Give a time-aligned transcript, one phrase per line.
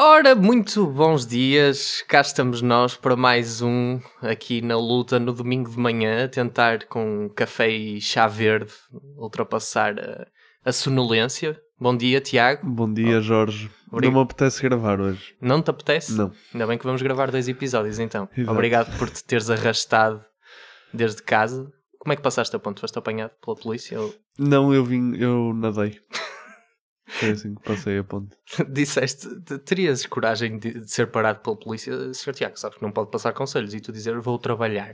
[0.00, 5.68] Ora, muito bons dias, cá estamos nós para mais um aqui na luta no domingo
[5.68, 8.72] de manhã, tentar com café e chá verde
[9.16, 10.28] ultrapassar a,
[10.64, 11.60] a sonolência.
[11.80, 12.64] Bom dia, Tiago.
[12.64, 13.68] Bom dia, Jorge.
[13.90, 14.12] Obrigado.
[14.14, 15.34] Não me apetece gravar hoje.
[15.40, 16.16] Não te apetece?
[16.16, 16.30] Não.
[16.54, 18.28] Ainda bem que vamos gravar dois episódios então.
[18.36, 18.52] Exato.
[18.52, 20.24] Obrigado por te teres arrastado
[20.94, 21.72] desde casa.
[21.98, 22.80] Como é que passaste a ponto?
[22.80, 24.00] Foste apanhado pela polícia?
[24.00, 24.14] Ou...
[24.38, 25.98] Não, eu vim, eu nadei.
[27.08, 28.36] Foi assim que passei a ponte.
[28.70, 32.34] Disseste, te- terias coragem de, de ser parado pela polícia, Sr.
[32.34, 34.92] Tiago, sabes que não pode passar conselhos e tu dizer vou trabalhar.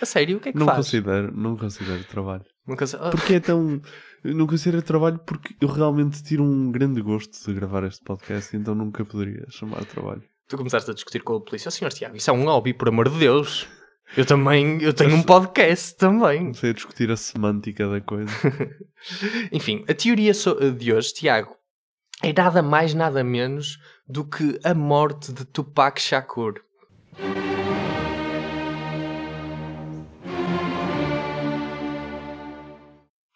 [0.00, 0.78] A sério, o que é que Não faz?
[0.78, 2.44] considero, não considero trabalho.
[2.66, 3.80] Nunca se- Ah, Porque é tão.
[4.24, 8.74] Não considero trabalho porque eu realmente tiro um grande gosto de gravar este podcast, então
[8.74, 10.22] nunca poderia chamar trabalho.
[10.46, 11.88] tu começaste a discutir com a polícia, oh, Sr.
[11.92, 13.66] Tiago, isso é um hobby, por amor de Deus.
[14.16, 16.38] Eu também, eu tenho um podcast também.
[16.40, 18.32] Comecei a discutir a semântica da coisa.
[19.52, 21.54] Enfim, a teoria so- de hoje, Tiago,
[22.22, 23.78] é nada mais, nada menos
[24.08, 26.54] do que a morte de Tupac Shakur.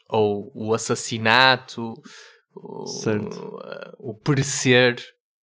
[0.09, 1.95] Ou o assassinato,
[2.55, 3.59] o, Certo.
[3.99, 4.97] o perecer,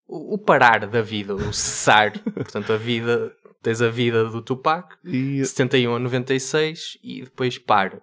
[0.07, 2.13] o, o parar da vida, o cessar.
[2.33, 8.01] Portanto, a vida, tens a vida do Tupac, E 71 a 96, e depois para.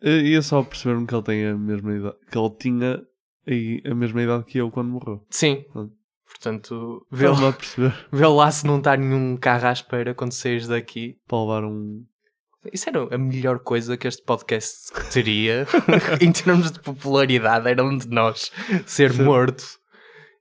[0.00, 2.16] eu ia só perceber-me que ele tem a mesma idade.
[2.30, 3.02] Que ele tinha
[3.90, 5.24] a mesma idade que eu quando morreu.
[5.30, 5.64] Sim.
[6.26, 7.56] Portanto, vê lá,
[8.12, 11.16] vê lá se não está nenhum carro à espera quando saís daqui.
[11.26, 12.04] Para levar um.
[12.72, 15.66] Isso era a melhor coisa que este podcast teria
[16.20, 17.68] em termos de popularidade.
[17.68, 18.52] Era um de nós
[18.86, 19.24] ser Sim.
[19.24, 19.79] morto.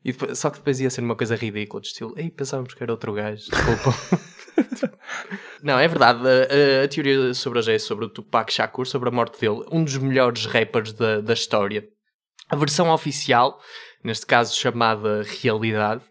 [0.03, 2.81] E depois- só que depois ia ser uma coisa ridícula, de estilo, ei, pensávamos que
[2.81, 3.93] era outro gajo, desculpa.
[5.61, 9.09] Não, é verdade, a, a- a teoria sobre hoje é sobre o Tupac Shakur, sobre
[9.09, 11.85] a morte dele, um dos melhores rappers da, da história.
[12.49, 13.59] A versão oficial,
[14.03, 16.01] neste caso chamada Realidade,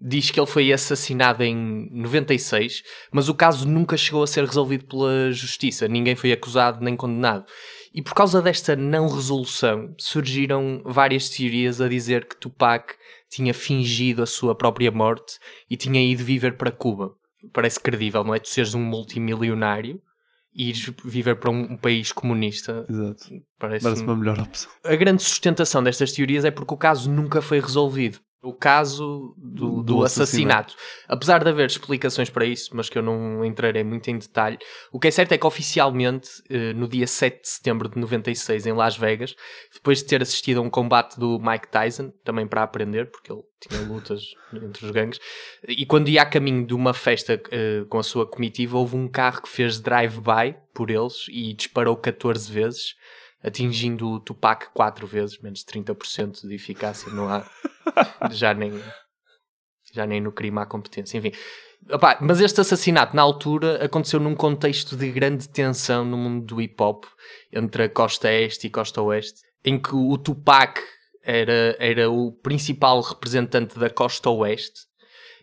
[0.00, 4.86] diz que ele foi assassinado em 96, mas o caso nunca chegou a ser resolvido
[4.86, 7.44] pela justiça, ninguém foi acusado nem condenado.
[7.94, 12.94] E por causa desta não resolução, surgiram várias teorias a dizer que Tupac
[13.30, 15.38] tinha fingido a sua própria morte
[15.70, 17.14] e tinha ido viver para Cuba.
[17.52, 18.40] Parece credível, não é?
[18.40, 20.02] Tu seres um multimilionário
[20.52, 22.84] e ires viver para um, um país comunista.
[22.88, 23.28] Exato.
[23.58, 24.70] Parece, Parece uma melhor opção.
[24.84, 28.18] A grande sustentação destas teorias é porque o caso nunca foi resolvido.
[28.44, 30.74] O caso do, Do do assassinato.
[31.08, 34.58] Apesar de haver explicações para isso, mas que eu não entrarei muito em detalhe,
[34.92, 38.66] o que é certo é que oficialmente, eh, no dia 7 de setembro de 96,
[38.66, 39.34] em Las Vegas,
[39.72, 43.42] depois de ter assistido a um combate do Mike Tyson, também para aprender, porque ele
[43.60, 44.22] tinha lutas
[44.52, 45.18] entre os gangues,
[45.66, 49.08] e quando ia a caminho de uma festa eh, com a sua comitiva, houve um
[49.08, 52.94] carro que fez drive-by por eles e disparou 14 vezes,
[53.44, 57.46] atingindo o Tupac 4 vezes, menos de 30% de eficácia, não há
[58.32, 58.72] já nem
[59.92, 61.32] já nem no crime há competência, enfim.
[61.88, 66.60] Opá, mas este assassinato, na altura, aconteceu num contexto de grande tensão no mundo do
[66.60, 67.04] hip hop,
[67.52, 70.80] entre a costa este e costa oeste, em que o Tupac
[71.22, 74.80] era, era o principal representante da costa oeste,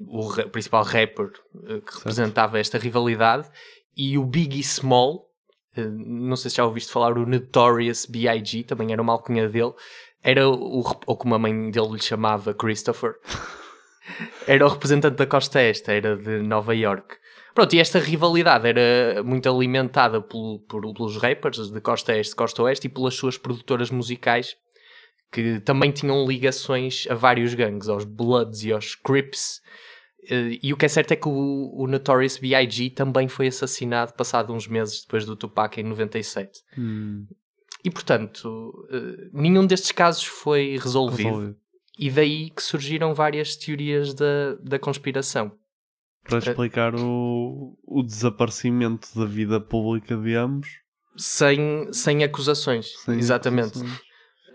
[0.01, 1.31] o principal rapper
[1.67, 3.47] eh, que representava esta rivalidade,
[3.95, 5.30] e o Biggie Small,
[5.75, 9.73] não sei se já ouviste falar, o Notorious B.I.G., também era uma alcunha dele,
[10.23, 13.15] era o, ou como a mãe dele lhe chamava, Christopher,
[14.47, 17.15] era o representante da costa este, era de Nova York.
[17.53, 22.63] Pronto, e esta rivalidade era muito alimentada pelo- por- pelos rappers de costa este, costa
[22.63, 24.55] oeste e pelas suas produtoras musicais
[25.31, 29.61] que também tinham ligações a vários gangues, aos Bloods e aos Crips.
[30.29, 32.91] Eh, E o que é certo é que o, o Notorious B.I.G.
[32.91, 36.59] também foi assassinado passado uns meses depois do Tupac em 97.
[36.77, 37.25] Hum,
[37.83, 41.55] E portanto, eh, nenhum destes casos foi resolvido.
[41.97, 45.51] E daí que surgiram várias teorias da, da conspiração.
[46.23, 50.69] Para explicar o, o desaparecimento da vida pública de ambos.
[51.17, 52.93] Sem, sem acusações.
[53.03, 53.69] sem Exatamente.
[53.79, 53.99] acusações.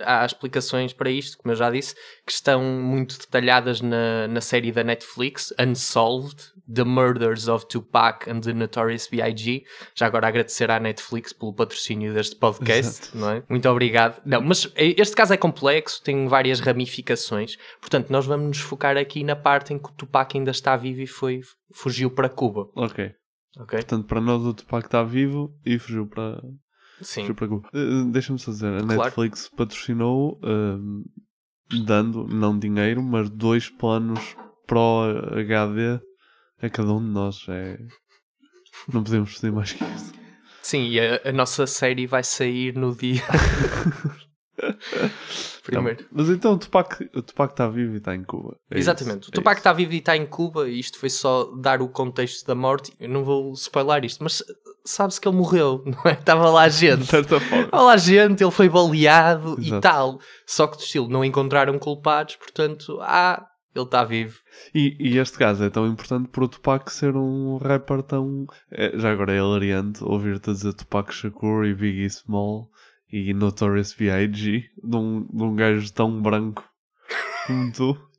[0.01, 4.71] Há explicações para isto, como eu já disse, que estão muito detalhadas na, na série
[4.73, 6.37] da Netflix, Unsolved,
[6.73, 9.65] The Murders of Tupac and the Notorious B.I.G.
[9.95, 13.19] Já agora agradecer à Netflix pelo patrocínio deste podcast, Exato.
[13.19, 13.43] não é?
[13.49, 14.21] Muito obrigado.
[14.25, 19.23] Não, mas este caso é complexo, tem várias ramificações, portanto nós vamos nos focar aqui
[19.23, 21.41] na parte em que o Tupac ainda está vivo e foi,
[21.73, 23.13] fugiu para Cuba, Ok.
[23.59, 23.79] ok?
[23.79, 26.43] Portanto, para nós o Tupac está vivo e fugiu para,
[27.01, 27.27] Sim.
[27.29, 29.03] Eh, Deixa-me só dizer, a Claro.
[29.05, 31.03] Netflix patrocinou ehm,
[31.85, 35.03] dando, não dinheiro, mas dois planos Pro
[35.39, 36.01] HD
[36.61, 37.47] a cada um de nós.
[37.49, 37.79] É...
[38.93, 40.13] Não podemos pedir mais que isso.
[40.63, 43.23] Sim, e a, a nossa série vai sair no dia.
[45.67, 46.03] primeiro.
[46.03, 48.57] Não, mas então o Tupac, o Tupac está vivo e está em Cuba.
[48.71, 49.23] É Exatamente.
[49.23, 49.61] isso, o é Tupac isso.
[49.61, 52.93] está vivo e está em Cuba, e isto foi só dar o contexto da morte.
[52.99, 54.43] Eu não vou spoiler isto, mas
[54.85, 56.13] sabe-se que ele morreu, não é?
[56.15, 56.99] Estava lá gente.
[57.01, 57.65] De certa forma.
[57.65, 59.83] Estava lá gente, ele foi baleado e Exato.
[59.83, 60.21] tal.
[60.47, 64.39] Só que do estilo, não encontraram culpados, portanto, ah, ele está vivo.
[64.75, 68.47] E, e este caso é tão importante por o Tupac ser um rapper tão.
[68.71, 72.71] é, já agora é hilariante ouvir-te a dizer Tupac Shakur e Biggie Small
[73.11, 74.65] e Notorious B.I.G.
[74.83, 76.65] De um, de um gajo tão branco
[77.47, 78.11] como tu.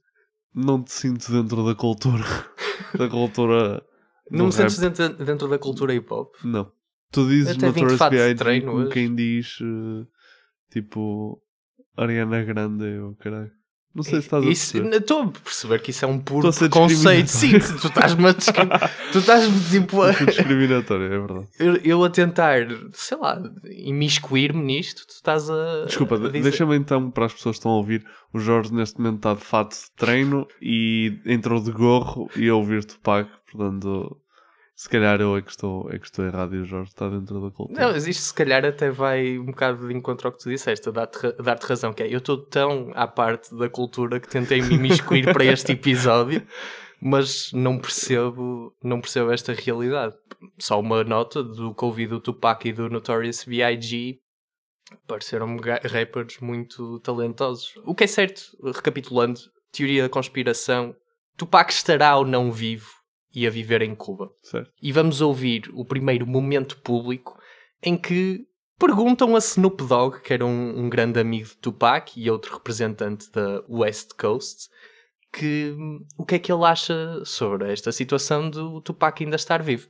[0.54, 2.24] Não te sinto dentro da cultura.
[2.98, 3.84] da cultura.
[4.32, 4.70] Não me rap.
[4.70, 6.34] sentes dentro, dentro da cultura hip hop?
[6.44, 6.72] Não.
[7.12, 8.62] Tu dizes Notorious B.I.G.
[8.62, 8.92] como hoje.
[8.92, 10.06] quem diz eh,
[10.70, 11.42] tipo
[11.96, 13.52] Ariana Grande ou caralho.
[13.96, 14.96] Não sei se estás a Isso- perceber.
[14.98, 17.28] Estou a perceber que isso é um puro conceito.
[17.30, 18.34] Sim, tu estás-me a.
[19.12, 20.12] Tu estás-me tipo a.
[20.12, 21.48] Discriminatório, é verdade.
[21.60, 23.42] Eu, eu a tentar, sei lá,
[23.88, 25.86] imiscuir-me nisto, tu estás a.
[25.86, 29.18] Desculpa, a deixa-me então, para as pessoas que estão a ouvir, o Jorge neste momento
[29.18, 34.18] está de fato de treino e entrou de gorro e a ouvir Tupac, portanto,
[34.78, 37.42] se calhar eu é que estou, é que estou errado e o Jorge está dentro
[37.42, 37.82] da cultura.
[37.82, 40.92] Não, isto se calhar até vai um bocado de encontro ao que tu disseste, a
[40.92, 44.76] dar-te dar-te razão, que é, eu estou tão à parte da cultura que tentei me
[44.76, 46.46] imiscuir para este episódio,
[47.02, 50.14] mas não percebo, não percebo esta realidade.
[50.60, 54.20] Só uma nota do que ouvi do Tupac e do Notorious B.I.G.
[55.08, 57.74] Pareceram-me rappers muito talentosos.
[57.84, 59.40] O que é certo, recapitulando,
[59.72, 60.96] teoria da conspiração,
[61.36, 62.97] Tupac estará ou não vivo
[63.38, 64.72] e a viver em Cuba Certo.
[64.82, 67.40] e vamos ouvir o primeiro momento público
[67.84, 68.48] em que
[68.80, 73.32] perguntam a Snoop Dogg, que era um, um grande amigo de Tupac e outro representante
[73.32, 74.70] da West Coast,
[75.32, 79.62] que hum, o que é que ele acha sobre esta situação do Tupac ainda estar
[79.62, 79.88] vivo.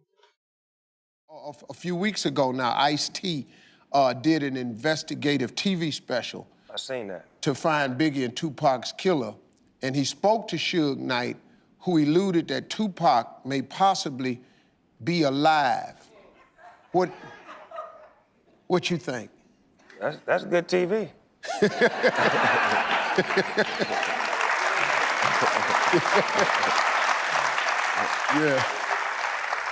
[1.30, 3.48] A, a few weeks ago now, Ice T
[3.94, 7.24] uh, did an investigative TV special I seen that.
[7.42, 9.34] to find Biggie and Tupac's killer,
[9.82, 11.38] and he spoke to Suge Knight,
[11.80, 14.42] who eluded that Tupac may possibly
[15.04, 15.96] be alive.
[16.92, 17.12] What?
[18.68, 19.30] What you think?
[20.00, 21.10] That's that's good TV.
[28.36, 28.64] Yeah.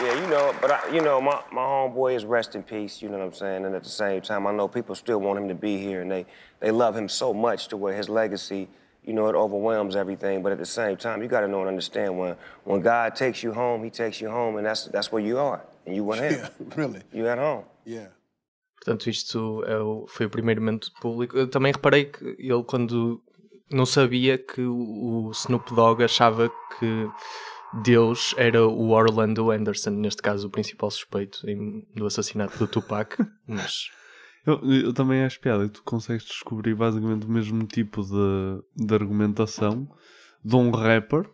[0.01, 3.01] Yeah, you know, but I, you know, my, my homeboy is rest in peace.
[3.01, 3.65] You know what I'm saying?
[3.65, 6.11] And at the same time, I know people still want him to be here, and
[6.11, 6.25] they
[6.59, 8.67] they love him so much to where his legacy,
[9.07, 10.41] you know, it overwhelms everything.
[10.43, 12.35] But at the same time, you got to know and understand when
[12.65, 15.61] when God takes you home, He takes you home, and that's that's where you are,
[15.85, 16.33] and you with Him.
[16.33, 17.01] Yeah, really.
[17.13, 17.63] You at home.
[17.85, 18.09] Yeah.
[18.79, 21.37] Portanto, isto é o- foi o primeiro momento público.
[21.37, 23.21] Eu também reparei que ele, quando
[23.71, 27.09] não sabia que o, o Snoop Dogg achava que
[27.83, 33.17] Deus era o Orlando Anderson, neste caso o principal suspeito em- do assassinato do Tupac,
[33.47, 33.89] mas
[34.45, 38.94] Eu, eu também acho piada que tu consegues descobrir basicamente o mesmo tipo de, de
[38.94, 39.88] argumentação
[40.44, 41.27] de um rapper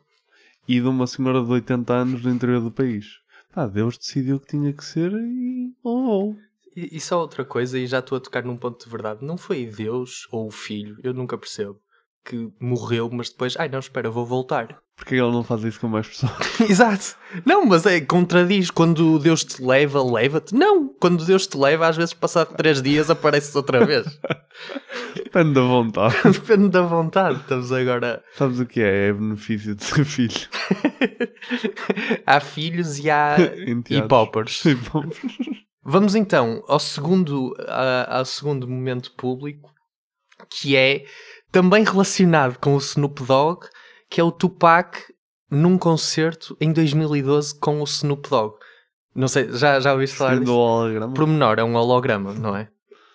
[0.67, 3.19] e de uma senhora de 80 anos do interior do país.
[3.53, 5.73] Pá, Deus decidiu que tinha que ser e.
[5.83, 6.35] Oh, oh.
[6.73, 9.37] E, e só outra coisa, e já estou a tocar num ponto de verdade, não
[9.37, 11.77] foi Deus ou o filho, eu nunca percebo,
[12.25, 14.79] que morreu, mas depois, ai não, espera, vou voltar.
[14.95, 16.31] Porque ele não faz isso com mais pessoas?
[16.61, 17.15] Exato.
[17.43, 20.53] Não, mas é, contradiz, quando Deus te leva, leva-te.
[20.53, 24.05] Não, quando Deus te leva, às vezes passado três dias apareces outra vez.
[25.15, 26.15] Depende da vontade.
[26.31, 28.23] Depende da vontade, estamos agora...
[28.35, 29.07] Sabes o que é?
[29.07, 30.47] É benefício de ser filho.
[32.25, 33.37] há filhos e há.
[33.39, 34.01] E
[35.83, 37.55] vamos- então ao segundo,
[38.07, 39.71] ao segundo momento público,
[40.49, 41.05] que é
[41.51, 43.67] também relacionado com o Snoop Dogg,
[44.09, 44.97] que é o Tupac
[45.49, 48.55] num concerto em 2012 com o Snoop Dogg.
[49.13, 50.53] Não sei, já, já ouviste falar Sendo disso?
[50.53, 51.13] o holograma.
[51.13, 52.69] Pormenor, é um holograma, não é?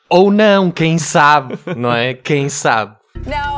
[0.09, 2.15] Ou não, quem sabe, não é?
[2.15, 2.97] Quem sabe.
[3.25, 3.56] You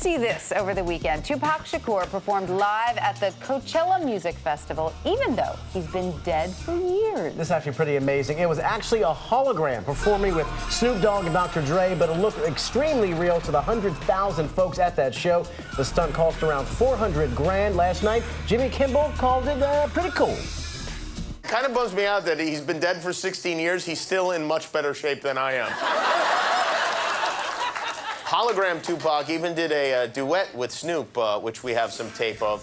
[0.00, 1.22] see this over the weekend?
[1.26, 6.74] Tupac Shakur performed live at the Coachella Music Festival, even though he's been dead for
[6.74, 7.34] years.
[7.34, 8.38] This is actually pretty amazing.
[8.38, 11.60] It was actually a hologram performing with Snoop Dogg and Dr.
[11.60, 15.44] Dre, but it looked extremely real to the 100,000 folks at that show.
[15.76, 18.22] The stunt cost around 400 grand last night.
[18.46, 20.38] Jimmy Kimball called it uh, pretty cool.
[21.42, 23.84] Kind of bums me out that he's been dead for 16 years.
[23.84, 26.66] He's still in much better shape than I am.
[28.30, 32.40] Hologram Tupac even did a, uh duet with Snoop, uh, which we have some tape
[32.40, 32.62] of.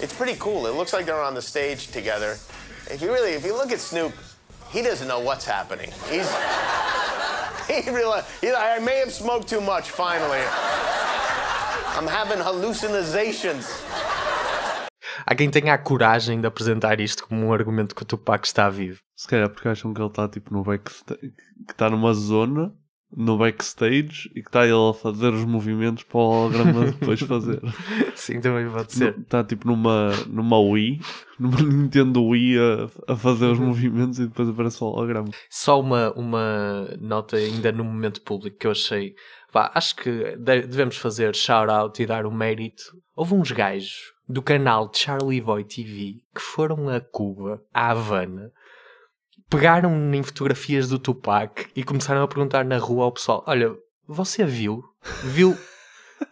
[0.00, 0.66] It's pretty cool.
[0.66, 2.38] It looks like they're on the stage together.
[2.90, 4.14] If you really, if you look at Snoop,
[4.70, 5.90] he doesn't know what's happening.
[6.08, 6.26] He's
[7.84, 9.90] he realized he, I may have smoked too much.
[9.90, 10.40] Finally,
[11.94, 13.66] I'm having hallucinations.
[15.26, 18.70] Há quem tenha a coragem de apresentar isto como um argumento que o Tupac está
[18.70, 19.00] vivo.
[19.14, 21.32] Se calhar porque acham que ele está tipo no back que
[21.70, 22.72] está numa zona
[23.14, 27.60] no backstage e que está ele a fazer os movimentos para o holograma depois fazer.
[28.14, 29.18] Sim, também pode ser.
[29.18, 31.00] Está tipo numa, numa Wii,
[31.38, 35.28] numa Nintendo Wii a, a fazer os movimentos e depois aparece o holograma.
[35.50, 39.14] Só uma, uma nota ainda no momento público que eu achei.
[39.52, 42.82] Pá, acho que de- devemos fazer shout-out e dar o mérito.
[43.14, 48.50] Houve uns gajos do canal Charlie Boy TV que foram a Cuba, a Havana,
[49.52, 53.72] pegaram em fotografias do Tupac e começaram a perguntar na rua ao pessoal: Olha,
[54.08, 54.82] você viu?
[55.22, 55.56] Viu?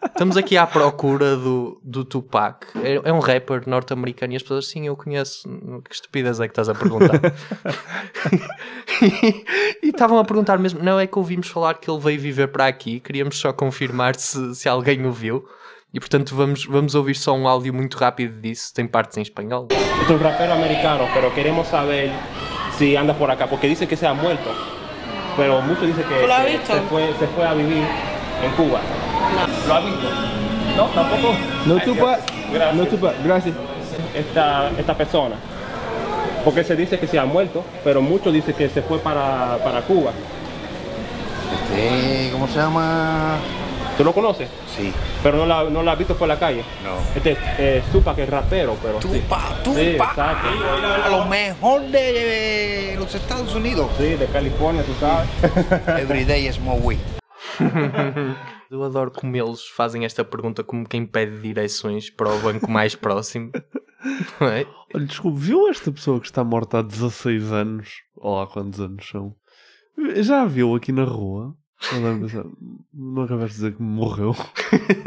[0.03, 2.65] Estamos aqui à procura do, do Tupac.
[2.81, 5.47] É, é um rapper norte-americano e as pessoas, sim, eu conheço.
[5.87, 7.19] Que estupidez é que estás a perguntar?
[9.83, 12.65] e estavam a perguntar mesmo: não é que ouvimos falar que ele veio viver para
[12.65, 15.45] aqui, queríamos só confirmar se, se alguém o viu.
[15.93, 18.73] E portanto, vamos, vamos ouvir só um áudio muito rápido disso.
[18.73, 19.67] Tem partes em espanhol.
[20.01, 22.09] Es un rapero americano, pero queremos saber
[22.81, 24.49] si anda por acá, porque dice que se ha muerto.
[25.37, 26.73] Pero muchos dicen que, ¿Tú lo has que visto?
[26.73, 27.83] se, fue, se fue a vivir
[28.43, 28.79] en Cuba.
[29.67, 30.09] ¿Lo has visto?
[30.75, 31.35] No, tampoco.
[31.67, 32.19] No, Tupac.
[32.51, 32.75] Gracias.
[32.75, 33.13] No, Tupac.
[33.23, 33.55] Gracias.
[34.15, 35.35] Esta, esta persona.
[36.43, 39.81] Porque se dice que se ha muerto, pero muchos dicen que se fue para, para
[39.81, 40.11] Cuba.
[41.53, 43.35] Este, ¿cómo se llama?
[43.97, 44.49] ¿Tú lo conoces?
[44.75, 44.91] Sí.
[45.21, 46.63] Pero no la, no la has visto por la calle.
[46.83, 46.95] No.
[47.15, 47.37] Este
[47.77, 49.07] es Tupac, que es rapero, pero sí.
[49.19, 50.09] Tupac, Sí, Tupac.
[50.09, 50.47] exacto.
[51.05, 53.89] a lo mejor de los Estados Unidos.
[53.97, 55.29] Sí, de California, tú sabes.
[56.01, 56.99] Every day is more weed.
[58.71, 62.95] Eu adoro como eles fazem esta pergunta como quem pede direções para o banco mais
[62.95, 63.51] próximo.
[64.39, 64.65] Não é?
[64.95, 67.89] Olha, desculpe, viu esta pessoa que está morta há 16 anos?
[68.15, 69.35] Ou há quantos anos são?
[70.21, 71.53] Já a viu aqui na rua?
[71.93, 72.57] Lembro
[72.93, 74.35] Não acabaste de dizer que morreu.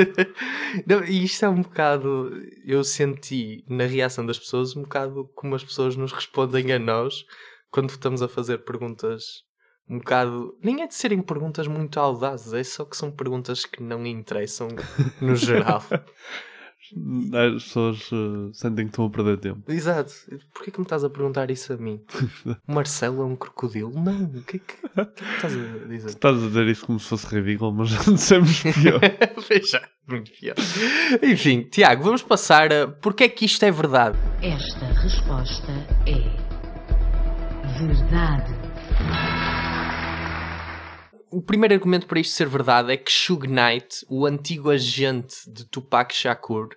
[0.87, 2.33] Não, e isto é um bocado.
[2.65, 7.25] Eu senti na reação das pessoas um bocado como as pessoas nos respondem a nós
[7.71, 9.45] quando estamos a fazer perguntas
[9.89, 10.57] um bocado.
[10.63, 14.69] Nem é de serem perguntas muito audazes, é só que são perguntas que não interessam
[15.21, 15.83] no geral.
[17.57, 19.63] As pessoas eh, sentem que estão a perder tempo.
[19.71, 20.13] Exato.
[20.53, 22.01] Porquê que me estás a perguntar isso a mim?
[22.67, 23.93] Marcelo é um crocodilo?
[23.93, 26.09] Não, o que é que, o que, é que estás a dizer?
[26.09, 29.01] Estás a dizer isso como se fosse ridículo, mas já dissemos pior.
[29.49, 30.57] Veja, muito pior.
[31.23, 34.19] Enfim, Tiago, vamos passar a porque é que isto é verdade.
[34.43, 35.73] Esta resposta
[36.07, 36.45] é
[37.79, 38.55] verdade.
[41.35, 45.65] O primeiro argumento para isto ser verdade é que Suge Knight, o antigo agente de
[45.65, 46.69] Tupac Shakur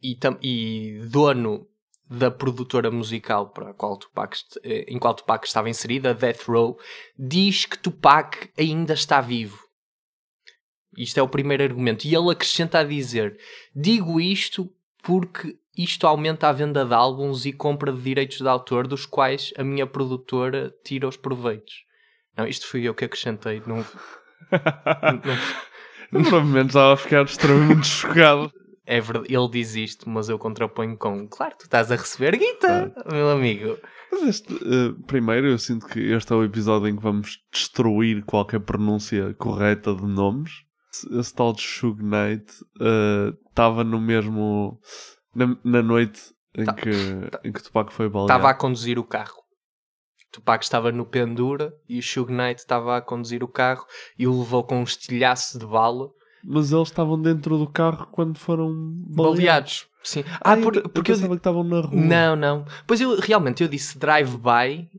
[0.00, 1.66] e, e dono
[2.08, 6.78] da produtora musical para a qual Tupac, eh, em qual Tupac estava inserida, Death Row,
[7.18, 9.58] diz que Tupac ainda está vivo.
[10.96, 12.04] Isto é o primeiro argumento.
[12.04, 13.36] E ele acrescenta a dizer:
[13.74, 18.86] Digo isto porque isto aumenta a venda de álbuns e compra de direitos de autor
[18.86, 21.83] dos quais a minha produtora tira os proveitos.
[22.36, 23.62] Não, isto fui eu que acrescentei.
[23.66, 23.76] Não,
[26.12, 28.52] não- Provavelmente estava a ficar extremamente chocado.
[28.86, 32.92] é verdade, ele diz isto, mas eu contraponho com: Claro, tu estás a receber guita,
[33.10, 33.76] meu amigo.
[34.12, 38.22] Mas este, eh, primeiro, eu sinto que este é o episódio em que vamos destruir
[38.24, 40.52] qualquer pronúncia correta de nomes.
[41.18, 42.46] Esse- tal de Suge Knight
[42.80, 44.78] eh, estava no mesmo.
[45.34, 46.20] Na, na noite
[46.56, 46.90] em, Tá- que,
[47.42, 48.32] em que Tupac foi baleado.
[48.32, 49.42] Estava a conduzir o carro.
[50.34, 53.86] Tupac estava no pendura e o Suge Knight estava a conduzir o carro
[54.18, 56.08] e o levou com um estilhaço de bala.
[56.42, 58.68] Mas eles estavam dentro do carro quando foram
[59.06, 59.36] baleados.
[59.38, 59.86] Baleados.
[60.02, 60.24] Sim.
[60.40, 61.90] Ah, Ah, por- eu, porque eu, pensava que estavam na rua.
[61.94, 62.64] Não, não.
[62.86, 64.90] Pois eu realmente eu disse drive-by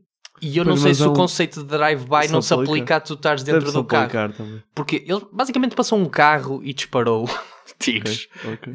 [0.42, 2.52] e eu não Pois, sei mas se é o um- conceito de drive-by não se
[2.54, 2.70] aplica.
[2.72, 4.32] aplica a tu estares dentro do carro.
[4.32, 4.62] também.
[4.74, 7.26] Porque ele basicamente passou um carro e disparou
[7.78, 8.28] tiros.
[8.44, 8.52] Ok,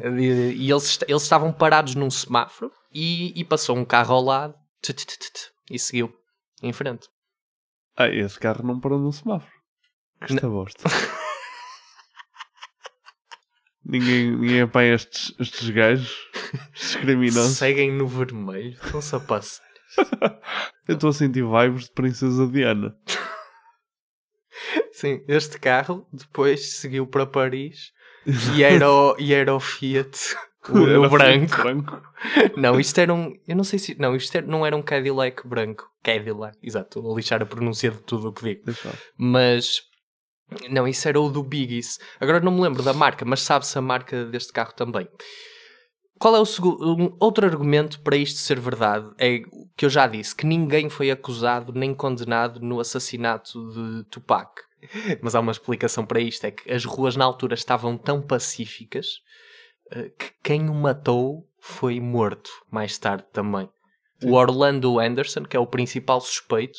[0.56, 4.54] E, eles, eles estavam parados num semáforo e, e passou um carro ao lado
[5.70, 6.12] e seguiu
[6.62, 7.08] em frente.
[7.96, 9.52] Ah, esse carro não parou no semáforo.
[10.24, 10.84] Que esta bosta.
[13.84, 16.30] ninguém, ninguém apanha estes, estes gajos.
[16.72, 17.58] Estes criminosos.
[17.58, 19.64] Seguem no vermelho, estão-se a passar.
[20.88, 22.96] Eu estou a sentir vibes de Princesa Diana.
[24.92, 27.92] Sim, este carro depois seguiu para Paris
[28.56, 30.36] e era o, e era o Fiat
[30.68, 31.56] o, branco.
[31.56, 32.02] Branco.
[32.56, 33.34] Não, isto era um.
[33.46, 33.98] Eu não sei se.
[33.98, 35.88] Não, isto era- não era um Cadillac branco.
[36.02, 36.98] Cadillac, exato.
[37.00, 38.62] Estou a lixar a pronúncia de tudo o que digo.
[39.16, 39.82] Mas.
[40.68, 41.98] Não, isso era o do Biggies.
[42.20, 45.08] Agora não me lembro da marca, mas sabe-se a marca deste carro também.
[46.18, 46.94] Qual é o segundo.
[46.96, 49.10] Um outro argumento para isto ser verdade?
[49.18, 54.04] É o que eu já disse: que ninguém foi acusado nem condenado no assassinato de
[54.10, 54.50] Tupac.
[55.22, 59.06] Mas há uma explicação para isto: é que as ruas na altura estavam tão pacíficas
[60.18, 63.68] que quem o matou foi morto mais tarde também.
[64.24, 66.78] O Orlando Anderson, que é o principal suspeito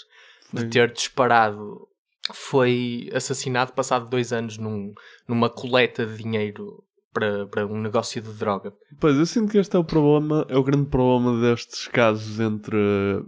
[0.51, 0.69] de Sim.
[0.69, 1.87] ter disparado
[2.31, 4.93] foi assassinado passado dois anos num,
[5.27, 8.73] numa coleta de dinheiro para, para um negócio de droga.
[8.99, 12.77] Pois, eu sinto que este é o problema, é o grande problema destes casos entre,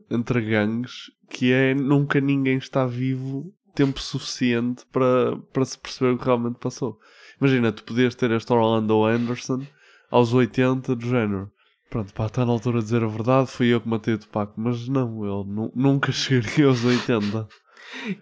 [0.10, 6.18] entre gangues, que é nunca ninguém está vivo tempo suficiente para, para se perceber o
[6.18, 7.00] que realmente passou.
[7.40, 9.66] Imagina, tu podias ter este Orlando Anderson
[10.10, 11.52] aos 80 do género.
[11.90, 14.54] Pronto, pá, está na altura de dizer a verdade, fui eu que matei o Tupac.
[14.58, 17.48] Mas não, ele nu- nunca chegaria aos 80.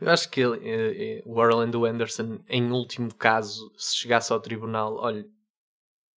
[0.02, 4.40] Eu acho que ele, eh, eh, o Orlando Anderson, em último caso, se chegasse ao
[4.40, 5.26] tribunal, olha,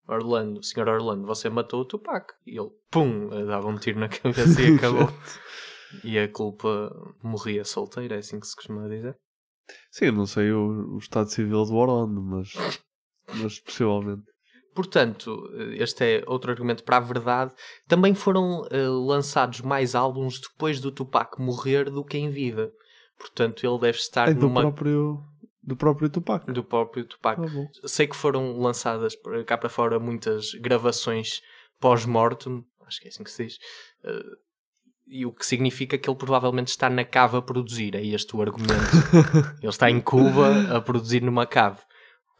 [0.09, 2.33] Orlando, senhor Orlando, você matou o Tupac.
[2.47, 5.09] E ele, pum, eh, dava um tiro na cabeça e acabou.
[6.05, 6.91] e a culpa
[7.23, 9.17] morria solteira, é assim que se costuma dizer.
[9.90, 12.52] Sim, não sei o, o estado civil do Orlando, mas,
[13.35, 14.23] mas possivelmente.
[14.75, 17.54] Portanto, este é outro argumento para a verdade.
[17.87, 22.73] Também foram eh, lançados mais álbuns depois do Tupac morrer do que em vida.
[23.16, 24.62] Portanto, ele deve estar É do numa...
[24.62, 25.23] próprio,
[25.62, 26.52] do próprio Tupac.
[26.52, 27.40] do próprio Tupac.
[27.40, 27.88] Ah.
[27.88, 29.14] Sei que foram lançadas
[29.47, 31.40] cá para fora muitas gravações
[31.78, 33.59] pós-mortem, acho que é assim que se diz,
[34.04, 34.25] eh,
[35.06, 37.94] e o que significa que ele provavelmente está na cave a produzir.
[37.94, 38.73] É este o argumento.
[39.61, 41.78] ele está em Cuba a produzir numa cave.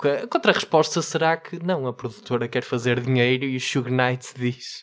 [0.01, 4.83] A contra-resposta será que não, a produtora quer fazer dinheiro e o Suge Knight diz: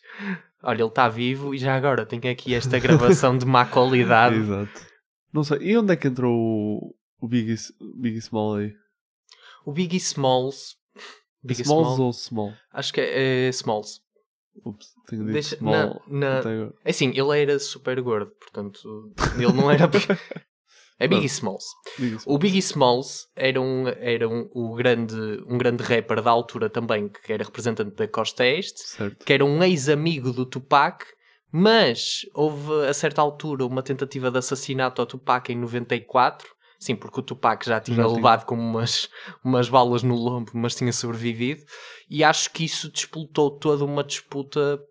[0.64, 4.38] Olha, ele está vivo e já agora tem aqui esta gravação de má qualidade.
[4.38, 4.88] Exato.
[5.34, 5.58] Não sei.
[5.60, 7.56] E onde é que entrou o, o Biggie,
[8.00, 8.74] Biggie Small aí?
[9.66, 10.76] O Biggie Smalls.
[11.44, 12.54] Biggie Smalls Small- ou Small?
[12.74, 14.00] Acho que é, é Smalls.
[14.66, 16.02] Ups, tenho dito Deixa- Small.
[16.08, 16.70] na- na-.
[16.84, 19.90] É assim, ele era super gordo, portanto, ele não era.
[21.00, 21.66] É Biggie Smalls.
[21.98, 22.18] Biggie.
[22.28, 25.16] O Biggie Smalls era, um, era um, o grande,
[25.48, 29.26] um grande rapper da altura também, que era representante da Costa Este, Certo.
[29.26, 31.04] que era um ex-amigo do Tupac,
[31.52, 36.48] mas houve a certa altura uma tentativa de assassinato ao Tupac em 94.
[36.82, 39.08] Sim, porque o Tupac já tinha Já levado como umas,
[39.46, 41.64] umas balas no lombo, mas tinha sobrevivido.
[42.10, 44.82] E acho que isso disputou toda uma disputa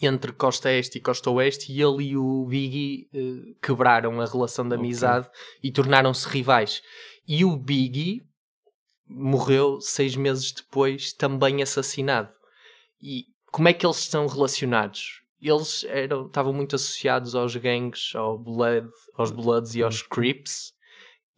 [0.00, 4.68] entre Costa Este e Costa Oeste e ele e o Biggie eh, quebraram a relação
[4.68, 5.28] de amizade
[5.60, 6.80] e tornaram-se rivais.
[7.26, 8.22] E o Biggie
[9.08, 12.28] morreu seis meses depois, também assassinado.
[13.02, 15.22] E como é que eles estão relacionados?
[15.42, 20.75] Eles eram, estavam muito associados aos gangues, ao Blood, aos Bloods e aos Crips,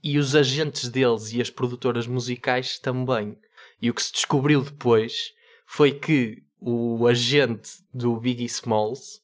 [0.03, 3.37] e os agentes deles e as produtoras musicais também.
[3.81, 5.33] E o que se descobriu depois
[5.67, 9.21] foi que o agente do Biggie Smalls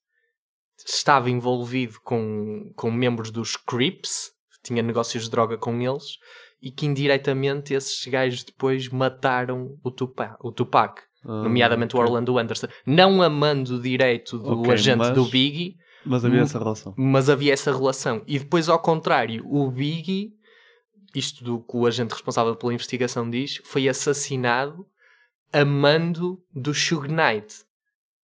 [0.87, 4.31] estava envolvido com, com membros dos Crips,
[4.63, 6.19] tinha negócios de droga com eles,
[6.61, 10.37] e que indiretamente esses gajos depois mataram o Tupac.
[10.41, 12.09] O Tupac Ah, nomeadamente o ok.
[12.11, 16.95] Orlando Anderson, não amando direito do Ok, agente mas- do Biggie, Mas havia essa relação.
[16.97, 18.23] mas havia essa relação.
[18.27, 20.33] E depois, ao contrário, o Biggie,
[21.15, 24.87] isto do que o agente responsável pela investigação diz, foi assassinado
[25.53, 27.65] amando do Suge Knight,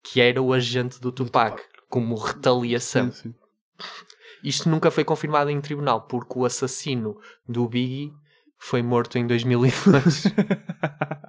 [0.03, 3.13] que era o agente do Tupac, como retaliação.
[3.13, 3.35] Sim, sim.
[4.43, 8.13] Isto nunca foi confirmado em tribunal, porque o assassino do Biggie
[8.59, 10.25] foi morto em 2002.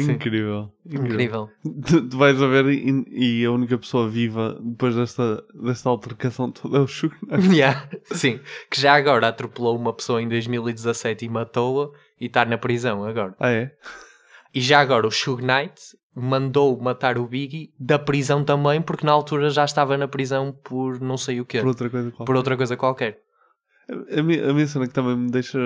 [0.00, 0.12] Sim.
[0.12, 0.72] Incrível.
[0.84, 1.50] Incrível.
[1.86, 6.50] Tu, tu vais a ver e, e a única pessoa viva depois desta, desta altercação
[6.50, 7.14] toda é o Knight.
[7.54, 12.58] Yeah, Sim, que já agora atropelou uma pessoa em 2017 e matou-a e está na
[12.58, 13.34] prisão agora.
[13.38, 13.72] Ah, é?
[14.52, 15.80] E já agora o Suge Knight
[16.14, 21.00] mandou matar o Biggie da prisão também, porque na altura já estava na prisão por
[21.00, 21.58] não sei o quê.
[21.58, 22.24] Por outra coisa qualquer.
[22.24, 23.20] Por outra coisa qualquer.
[24.16, 25.58] A, minha, a minha cena que também me deixa.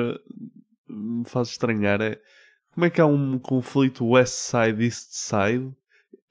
[0.89, 2.19] me faz estranhar é.
[2.79, 5.75] Como é que há um conflito West Side, East Side?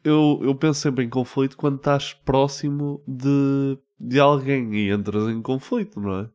[0.02, 5.42] Eu, eu penso sempre em conflito quando estás próximo de, de alguém e entras em
[5.42, 6.30] conflito, não é?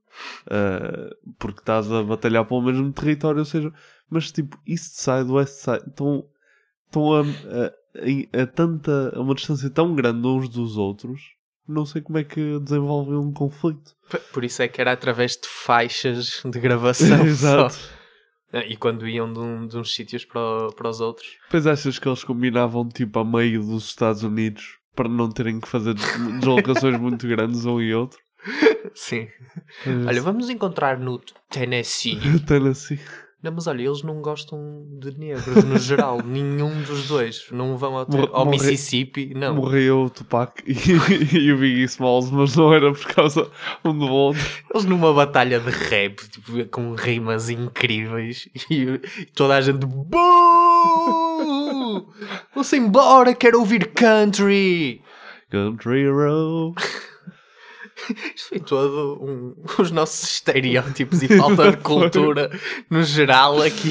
[0.51, 3.72] Ah, porque estás a batalhar pelo mesmo território, ou seja,
[4.11, 6.27] mas tipo, East Side, West Side, estão,
[6.85, 11.22] estão a, a, a, a tanta, a uma distância tão grande uns dos outros,
[11.66, 13.96] não sei como é que desenvolvem um conflito.
[14.31, 17.16] Por isso é que era através de faixas de gravação.
[17.25, 17.72] Exato.
[17.72, 18.01] só.
[18.52, 21.28] Ah, E quando iam de, um- de uns sítios para, para os outros.
[21.50, 25.66] Pois achas que eles combinavam tipo a meio dos Estados Unidos para não terem que
[25.68, 28.18] fazer des- deslocações muito grandes um e outro?
[28.94, 29.28] Sim.
[29.86, 32.18] Mas- Olha, vamos encontrar no Tennessee.
[32.46, 33.00] Tennessee.
[33.42, 36.22] Não, mas olha, eles não gostam de negros no geral.
[36.24, 37.46] Nenhum dos dois.
[37.50, 39.33] Não vão ao, Mor- ao Mississippi.
[39.35, 39.57] Não.
[39.57, 40.72] Morreu o Tupac e,
[41.37, 43.50] e o Biggie Smalls, mas não era por causa
[43.85, 44.40] um do outro.
[44.72, 48.48] Eles numa batalha de rap, tipo, com rimas incríveis.
[48.70, 49.85] E, e toda a gente.
[52.55, 55.02] Vamos embora, quero ouvir country!
[55.50, 56.74] Country Road.
[58.35, 62.50] Isto foi todo um, os nossos estereótipos e falta de cultura
[62.90, 63.90] no geral aqui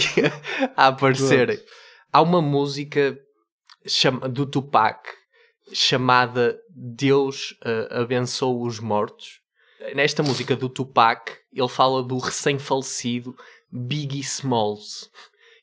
[0.76, 1.60] a, a aparecerem.
[2.12, 3.18] Há uma música
[3.88, 5.08] chama- do Tupac
[5.74, 9.40] chamada Deus eh, abençoa os mortos.
[9.96, 13.36] Nesta música do Tupac, ele fala do recém-falecido
[13.72, 15.10] Biggie Smalls.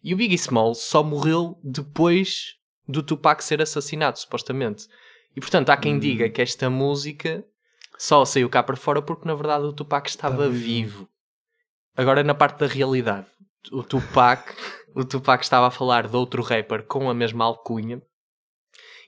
[0.02, 2.54] E o Biggie Smalls só morreu depois
[2.86, 4.86] do Tupac ser assassinado, supostamente.
[5.36, 7.44] E portanto, há quem diga que esta música
[7.98, 11.08] só saiu cá para fora porque na verdade o Tupac estava vivo.
[11.96, 13.26] Agora, na parte da realidade,
[13.72, 14.54] o Tupac,
[14.94, 18.00] o Tupac estava a falar de outro rapper com a mesma alcunha.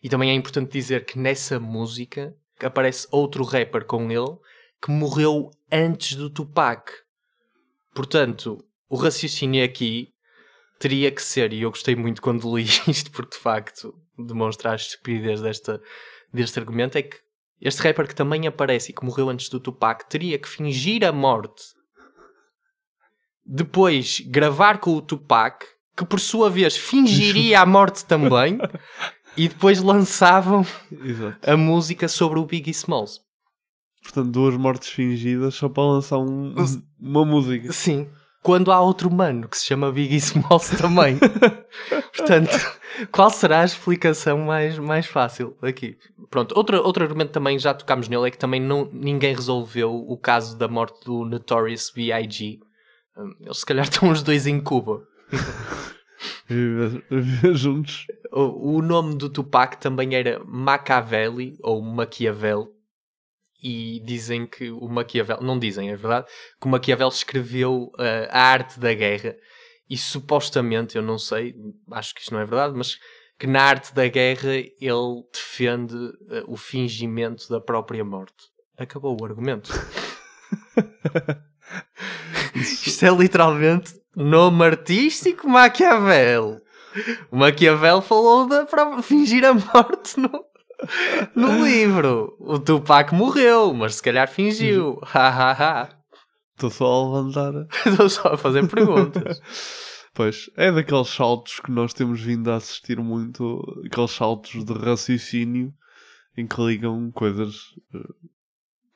[0.02, 4.36] E também é importante dizer que nessa música aparece outro rapper com ele
[4.82, 6.90] que morreu antes do Tupac.
[7.94, 10.12] Portanto, o raciocínio aqui
[10.80, 14.74] teria que ser, e eu gostei muito quando li isto, porque de facto demonstra a
[14.74, 15.80] estupidez desta,
[16.32, 17.18] deste argumento, é que
[17.60, 21.12] este rapper que também aparece e que morreu antes do Tupac teria que fingir a
[21.12, 21.62] morte,
[23.44, 25.64] depois gravar com o Tupac,
[25.96, 28.58] que por sua vez fingiria a morte também,
[29.36, 30.64] e depois lançavam
[31.02, 31.50] Exato.
[31.50, 33.20] a música sobre o Biggie Smalls.
[34.02, 36.54] Portanto, duas mortes fingidas só para lançar um-
[36.98, 37.70] uma música.
[37.72, 38.08] Sim.
[38.42, 41.18] Quando há outro mano que se chama Biggie Smalls também.
[42.16, 42.78] Portanto,
[43.12, 45.98] qual será a explicação mais, mais fácil aqui?
[46.30, 50.16] Pronto, outro, outro argumento também, já tocámos nele, é que também não, ninguém resolveu o
[50.16, 52.60] caso da morte do Notorious B.I.G.
[53.16, 55.02] Hum, Eles se calhar estão os dois em Cuba.
[57.54, 58.06] Juntos.
[58.32, 62.68] O, o nome do Tupac também era Machiavelli ou Maquiavel.
[63.62, 66.26] E dizem que o Maquiavel, não dizem, é verdade,
[66.60, 69.36] que o Maquiavel escreveu uh, a arte da guerra.
[69.88, 71.54] E supostamente, eu não sei,
[71.92, 72.98] acho que isto não é verdade, mas
[73.38, 78.50] que na arte da guerra ele defende uh, o fingimento da própria morte.
[78.78, 79.70] Acabou o argumento.
[82.54, 86.60] Isto é literalmente nome artístico Maquiavel.
[87.30, 88.66] O Maquiavel falou de
[89.02, 90.44] fingir a morte no,
[91.34, 92.36] no livro.
[92.38, 95.00] O Tupac morreu, mas se calhar fingiu.
[96.54, 97.66] Estou só a levantar.
[97.86, 99.40] Estou só a fazer perguntas.
[100.12, 105.72] Pois, é daqueles saltos que nós temos vindo a assistir muito, aqueles saltos de raciocínio
[106.36, 107.54] em que ligam coisas
[107.94, 108.28] eh,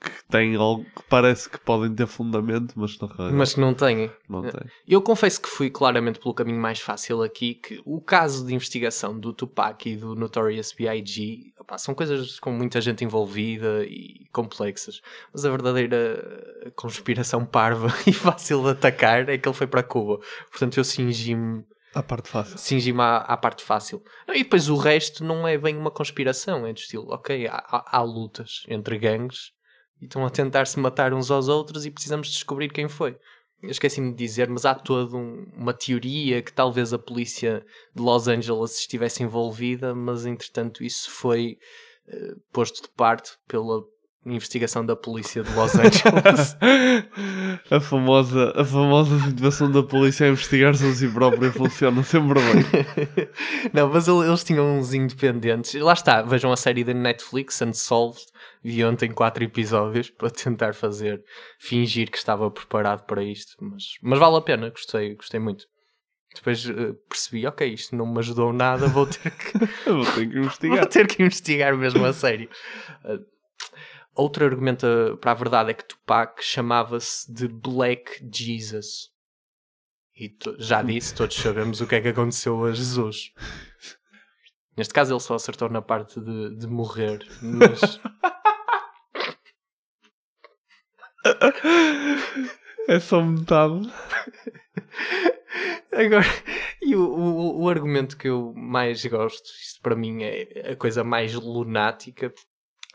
[0.04, 3.74] que têm algo que parece que podem ter fundamento, mas na realidade Mas que não
[3.74, 4.10] têm.
[4.28, 4.42] não.
[4.86, 9.18] Eu confesso que fui claramente pelo caminho mais fácil aqui, que o caso de investigação
[9.18, 11.52] do Tupac e do Notorious B.I.G.
[11.58, 15.00] opá, são coisas com muita gente envolvida e complexas.
[15.32, 20.18] Mas a verdadeira conspiração parva e fácil de atacar é que ele foi para Cuba.
[20.50, 21.64] Portanto, eu cingi-me
[21.94, 22.58] A parte fácil.
[22.58, 24.02] cingi-me à, à parte fácil.
[24.28, 28.02] E depois o resto não é bem uma conspiração, é do estilo, ok, há- há
[28.02, 29.52] lutas entre gangues
[30.04, 33.16] e estão a tentar se matar uns aos outros e precisamos descobrir quem foi.
[33.62, 37.64] Eu esqueci-me de dizer, mas há toda um- uma teoria que talvez a polícia
[37.96, 41.56] de Los Angeles estivesse envolvida, mas entretanto isso foi
[42.06, 43.80] eh, posto de parte pela
[44.26, 46.54] investigação da polícia de Los Angeles.
[47.70, 53.28] a, famosa, a famosa situação da polícia a investigar-se a si própria funciona sempre bem.
[53.72, 55.74] Não, mas ele- eles tinham uns independentes.
[55.80, 58.24] Lá está, vejam a série da Netflix, Unsolved.
[58.64, 61.22] Vi ontem quatro episódios para tentar fazer,
[61.60, 63.54] fingir que estava preparado para isto.
[63.60, 65.66] Mas, mas vale a pena, gostei, gostei muito.
[66.34, 70.34] Depois eh, percebi, ok, isto não me ajudou nada, vou ter que, vou ter que
[70.34, 70.86] vou investigar.
[70.88, 72.48] ter que investigar mesmo a sério.
[73.04, 73.18] Eh,
[74.16, 79.10] outro argumento eh, para a verdade é que Tupac chamava-se de Black Jesus.
[80.16, 83.30] E to- já disse, todos sabemos o que é que aconteceu a Jesus.
[84.76, 88.00] Neste caso ele só acertou na parte de, de morrer, mas
[92.86, 93.90] É só metade.
[95.92, 96.26] agora
[96.84, 101.02] e o, o, o argumento que eu mais gosto, isto para mim é a coisa
[101.02, 102.32] mais lunática.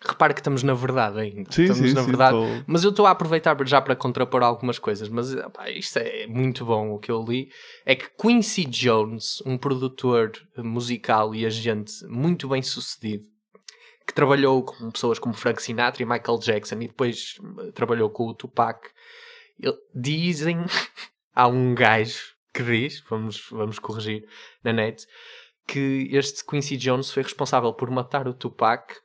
[0.01, 1.51] Repare que estamos na verdade ainda.
[1.51, 2.37] Sim, estamos sim, na verdade.
[2.65, 6.63] Mas eu estou a aproveitar já para contrapor algumas coisas, mas opá, isto é muito
[6.63, 7.49] bom o que eu li.
[7.85, 13.25] É que Quincy Jones, um produtor musical e agente muito bem sucedido,
[14.09, 18.25] que trabalhou com pessoas como Frank Sinatra e Michael Jackson e depois eh, trabalhou com
[18.27, 18.89] o Tupac,
[19.59, 20.65] ele- dizem,
[21.35, 24.27] há um gajo que diz, vamos, vamos corrigir
[24.63, 25.05] na net,
[25.67, 28.95] que este Quincy Jones foi responsável por matar o Tupac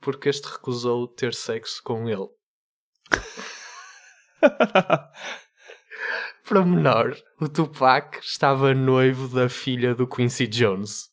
[0.00, 2.26] porque este recusou ter sexo com ele.
[6.48, 11.09] Para menor, o Tupac estava noivo da filha do Quincy Jones.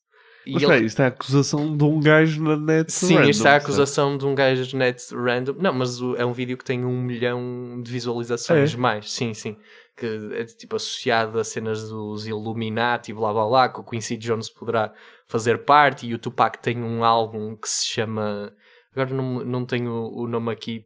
[0.53, 3.51] Mas ele- isto é a acusação de um gajo na net Sim, random, isto é
[3.51, 5.55] a acusação de um gajo de net random.
[5.59, 8.77] Não, mas o- é um vídeo que tem um milhão de visualizações É?
[8.77, 9.11] mais.
[9.11, 9.57] Sim, sim.
[9.95, 14.49] Que é tipo associado a cenas dos Illuminati, blá blá blá, que o Quincy Jones
[14.49, 14.93] poderá
[15.25, 16.05] fazer parte.
[16.07, 18.53] E o Tupac tem um álbum que se chama.
[18.95, 20.85] Agora não, não tenho o nome aqui.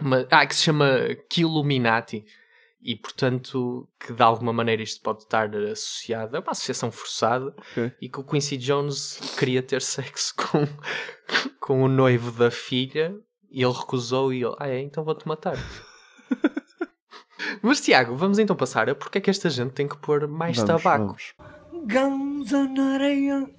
[0.00, 0.86] Mas, ah, que se chama
[1.28, 2.24] Killuminati.
[2.82, 7.92] E portanto, que de alguma maneira isto pode estar associado a uma associação forçada Ok.
[8.00, 10.66] e que o Quincy Jones queria ter sexo com,
[11.60, 13.14] com o noivo da filha
[13.50, 15.56] e ele recusou e ele, ah é, então vou-te matar.
[17.62, 20.56] Mas Tiago, vamos então passar a porque é que esta gente tem que pôr mais
[20.56, 21.04] Vamos, tabaco.
[21.06, 21.34] vamos.
[21.86, 23.50] Ganza na areia,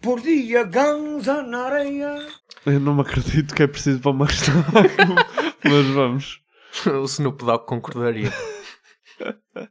[0.00, 2.28] por dia ganza na areia.
[2.66, 5.14] Eu não me acredito que é preciso para mais tabaco,
[5.64, 6.40] mas vamos.
[7.00, 8.32] o Snoop Dogg concordaria.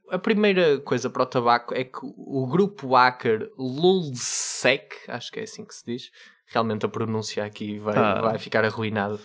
[0.09, 5.43] A primeira coisa para o tabaco é que o grupo hacker Lulzsec, acho que é
[5.43, 6.03] assim que se diz,
[6.47, 8.21] realmente a pronúncia aqui vai, Ah.
[8.21, 9.19] vai ficar arruinada,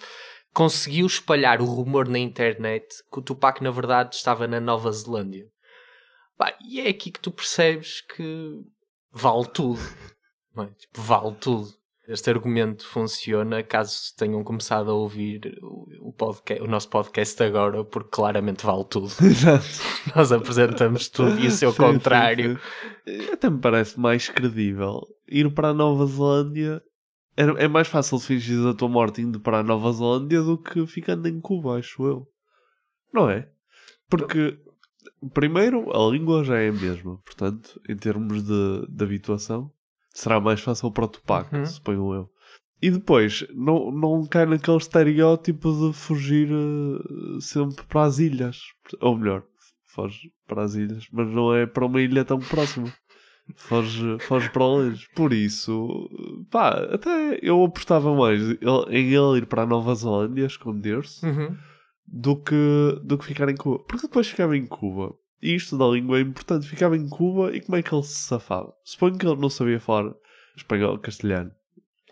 [0.52, 5.46] conseguiu espalhar o rumor na internet que o Tupac na verdade estava na Nova Zelândia.
[6.36, 8.60] Pá, e é aqui que tu percebes que
[9.12, 9.78] vale tudo.
[10.54, 10.66] não é?
[10.68, 11.68] Tipo, vale tudo.
[12.08, 18.08] Este argumento funciona caso tenham começado a ouvir o, podcast, o nosso podcast agora, porque
[18.10, 19.08] claramente vale tudo.
[19.20, 19.66] Exato.
[20.16, 22.58] Nós apresentamos tudo e o seu contrário.
[23.06, 23.30] sim, sim.
[23.30, 26.82] Até me parece mais credível ir para a Nova Zelândia.
[27.36, 30.86] É, é mais fácil fingir a tua morte indo para a Nova Zelândia do que
[30.86, 32.26] ficando em Cuba, acho eu.
[33.12, 33.50] Não é?
[34.08, 34.58] Porque,
[35.34, 37.18] primeiro, a língua já é a mesma.
[37.18, 39.70] Portanto, em termos de, de habituação,
[40.18, 41.64] será mais fácil para o Tupac, Uhum.
[41.66, 42.30] suponho eu.
[42.82, 48.58] E depois, não, não cai naquele estereótipo de fugir eh, sempre para as ilhas.
[49.00, 49.42] Ou melhor,
[49.86, 52.92] foge para as ilhas, mas não é para uma ilha tão próxima.
[53.56, 55.08] Foge, foge para longe.
[55.14, 55.88] Por isso,
[56.50, 58.40] pá, até eu apostava mais
[58.90, 61.56] em ele ir para a Nova Zelândia esconder-se Uhum.
[62.06, 63.82] do, que, do que ficar em Cuba.
[63.84, 65.14] Porque depois ficava em Cuba.
[65.42, 66.66] E isto da língua é importante.
[66.66, 68.72] Ficava em Cuba e como é que ele se safava?
[68.84, 70.12] Suponho que ele não sabia falar
[70.56, 71.52] espanhol, castelhano.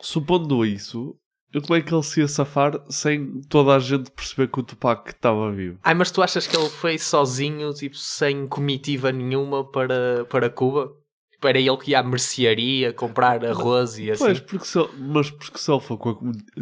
[0.01, 1.17] Supondo isso,
[1.53, 4.63] eu como é que ele se ia safar sem toda a gente perceber que o
[4.63, 5.79] Tupac estava vivo?
[5.83, 10.93] Ai, mas tu achas que ele foi sozinho, tipo, sem comitiva nenhuma para, para Cuba?
[11.33, 14.25] Tipo, era ele que ia à mercearia comprar arroz e assim?
[14.25, 16.15] Pois, porque se ele, mas porque se ele for com a,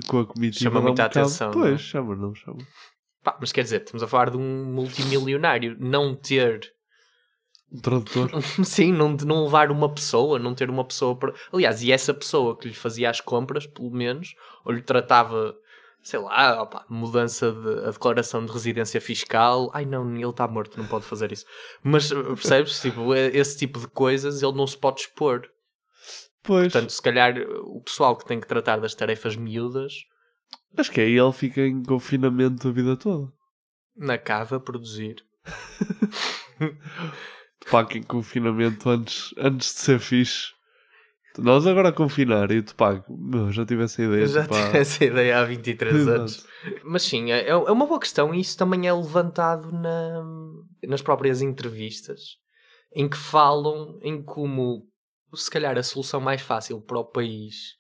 [0.08, 1.68] com a comitiva Chama um muita bocado- atenção, não é?
[1.70, 2.58] Pois, chama, não chama.
[3.24, 5.76] Pá, mas quer dizer, estamos a falar de um multimilionário.
[5.80, 6.72] Não ter
[7.72, 8.30] Um tradutor.
[8.62, 11.32] Sim, não, de não levar uma pessoa, não ter uma pessoa para.
[11.52, 14.34] Aliás, e essa pessoa que lhe fazia as compras, pelo menos,
[14.64, 15.56] ou lhe tratava,
[16.02, 19.70] sei lá, opa, mudança de a declaração de residência fiscal.
[19.72, 21.46] Ai não, ele está morto, não pode fazer isso.
[21.82, 22.78] Mas uh, percebes?
[22.80, 25.48] tipo, é- esse tipo de coisas ele não se pode expor.
[26.42, 29.94] Pois, Portanto, se calhar o pessoal que tem que tratar das tarefas miúdas,
[30.76, 33.32] acho que aí ele fica em confinamento a vida toda.
[33.96, 35.16] na cava, a produzir.
[37.60, 40.52] Tupac em confinamento antes, antes de ser fixe.
[41.38, 44.26] Nós agora a confinar e o Tupac, meu, já tive essa ideia.
[44.26, 46.18] Já tipo, há- tive essa ideia há 23 Exato.
[46.20, 46.46] anos.
[46.84, 50.22] Mas sim, é, é uma boa questão e isso também é levantado na-
[50.86, 52.20] nas próprias entrevistas,
[52.94, 54.86] em que falam em como,
[55.34, 57.74] se calhar, a solução mais fácil para o país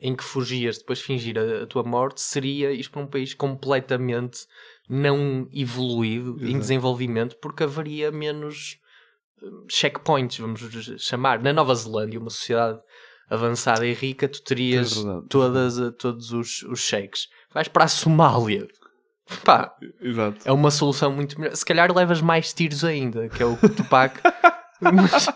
[0.00, 3.34] em que fugias depois de fingir a, a tua morte seria ir para um país
[3.34, 4.46] completamente
[4.88, 6.58] não evoluído em Exato.
[6.60, 8.78] desenvolvimento, porque haveria menos
[9.42, 10.60] hum, checkpoints, vamos
[10.98, 11.42] chamar.
[11.42, 12.78] Na Nova Zelândia, uma sociedade
[13.28, 17.28] avançada e rica, tu terias É todas, a- todos os, os cheques.
[17.52, 18.66] Vais para a Somália.
[19.44, 20.38] Pá, Exato.
[20.46, 21.54] é uma solução muito melhor.
[21.54, 24.18] Se calhar levas mais tiros ainda, que é o Tupac.
[24.80, 25.26] Mas-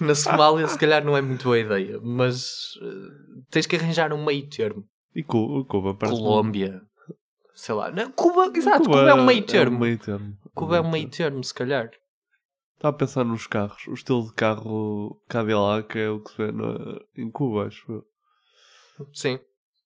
[0.00, 4.24] Na Somália, se calhar, não é muito boa ideia, mas eh, tens que arranjar um
[4.24, 4.84] meio termo.
[5.14, 6.80] E Cuba, Cuba parece Colômbia,
[7.54, 7.90] sei lá.
[7.90, 9.74] Não, Cuba, exato, Cuba, é um meio termo.
[9.74, 10.38] É um meio termo.
[10.54, 11.90] Cuba é um meio termo, se calhar.
[12.76, 13.86] Estava a pensar nos carros.
[13.88, 18.04] O estilo de carro Cadillac é o que se vê na- em Cuba, acho eu.
[19.12, 19.38] Sim.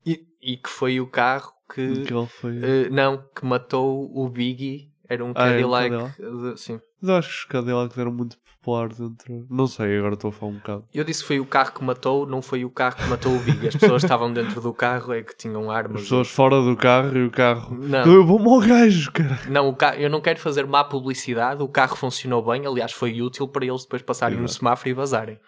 [0.05, 2.05] E, e que foi o carro que.
[2.05, 2.57] Que ele foi.
[2.63, 4.92] eh, não, que matou o Biggie.
[5.09, 5.91] Era um Ah, é um Cadillac.
[5.91, 6.53] Cadillac?
[6.53, 6.81] eh, sim.
[7.01, 9.45] Mas eu acho que os Cadillacs eram muito populares entre.
[9.51, 10.85] Não sei, agora estou a falar um bocado.
[10.95, 13.39] Eu disse que foi o carro que matou, não foi o carro que matou o
[13.41, 13.69] Biggie.
[13.69, 16.03] As pessoas estavam dentro do carro é que tinham As armas.
[16.03, 17.75] pessoas fora do carro e o carro.
[17.77, 18.05] Não.
[18.07, 19.39] Eu vou-me ao gajo, cara.
[19.51, 19.97] Não, o ca...
[19.97, 21.63] eu não quero fazer má publicidade.
[21.63, 24.59] O carro funcionou bem, aliás, foi útil para eles depois passarem no Exato.
[24.61, 25.39] semáforo e vazarem.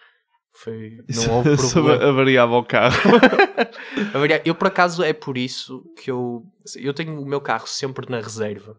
[0.61, 0.97] Foi...
[1.07, 2.03] Isso- Não houve problema.
[2.09, 2.95] avariava o carro.
[4.43, 6.43] Eu, por acaso, é por isso que eu,
[6.77, 8.75] eu tenho o meu carro sempre na reserva.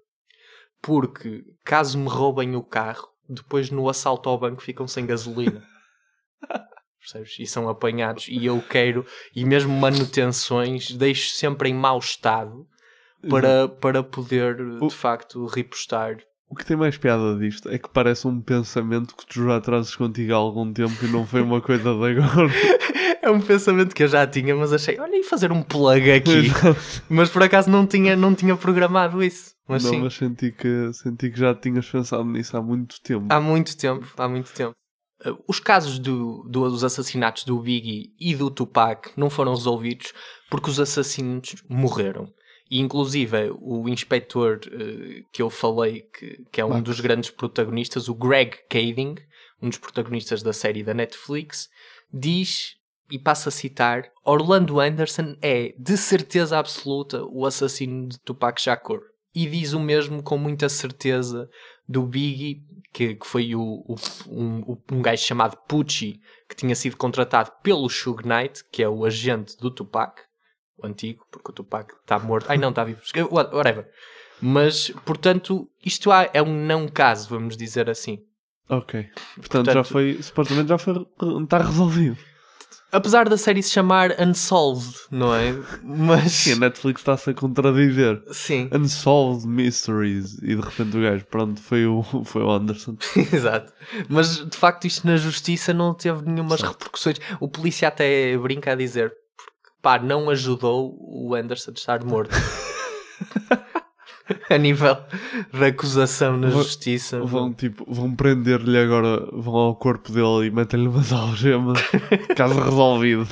[0.87, 5.67] Porque, caso me roubem o carro, depois no assalto ao banco ficam sem gasolina.
[7.01, 7.37] percebes?
[7.41, 8.27] E são apanhados.
[8.29, 12.67] E eu quero, e mesmo manutenções, deixo sempre em mau estado
[13.29, 16.19] para, para poder, de facto, repostar.
[16.49, 19.97] O que tem mais piada disto é que parece um pensamento que tu já trazes
[19.97, 21.89] contigo há algum tempo e não foi uma coisa de
[22.21, 22.51] agora.
[23.23, 26.47] É um pensamento que eu já tinha, mas achei, olha, e fazer um plug aqui.
[27.09, 29.53] mas por acaso não tinha, não tinha programado isso.
[29.67, 33.27] Mas não, sim, mas senti que, senti que já tinhas pensado nisso há muito tempo.
[33.29, 34.75] há muito tempo, há muito tempo.
[35.27, 40.13] Uh, Os casos do, do- dos assassinatos do Biggie e do Tupac não foram resolvidos
[40.49, 42.29] porque os assassinos morreram.
[42.71, 46.83] E inclusive o inspetor uh, que eu falei, que, que é um Max.
[46.83, 49.15] dos grandes protagonistas, o Greg Kading,
[49.63, 51.69] um dos protagonistas da série da Netflix,
[52.13, 52.75] diz,
[53.11, 59.01] e passa a citar, Orlando Anderson é, de certeza absoluta, o assassino de Tupac Shakur.
[59.35, 61.49] E diz o mesmo com muita certeza
[61.89, 63.97] do Biggie, que, que foi o, o-
[64.29, 69.05] um, um gajo chamado Pucci, que tinha sido contratado pelo Suge Knight, que é o
[69.05, 70.23] agente do Tupac,
[70.83, 72.47] antigo, porque o Tupac está morto.
[72.51, 73.01] Ai não, está vivo.
[73.31, 73.89] Whatever.
[74.41, 78.19] Mas, portanto, isto é um não caso, vamos dizer assim.
[78.69, 79.09] Ok.
[79.37, 80.19] Portanto, já Portanto- foi.
[80.21, 81.07] Supostamente já foi.
[81.43, 82.17] Está resolvido.
[82.93, 85.53] Apesar da série se chamar Unsolved, não é?
[85.83, 86.33] Mas.
[86.33, 88.23] Sim, a Netflix está-se a contradizer.
[88.31, 88.71] Sim.
[88.73, 90.39] Unsolved Mysteries.
[90.39, 92.97] E de repente o gajo, pronto, foi o, foi o Anderson.
[93.33, 93.73] Exato.
[94.09, 97.17] Mas de facto isto na justiça não teve nenhumas repercussões.
[97.41, 99.13] O polícia até brinca a dizer
[99.87, 102.35] pá, não ajudou o Anderson a estar morto.
[104.51, 104.97] a nível
[105.53, 107.21] da acusação na Vão- justiça.
[107.21, 111.79] Vão, tipo, vão prender-lhe agora, vão ao corpo dele e metem-lhe umas algemas.
[112.37, 113.29] Caso resolvido.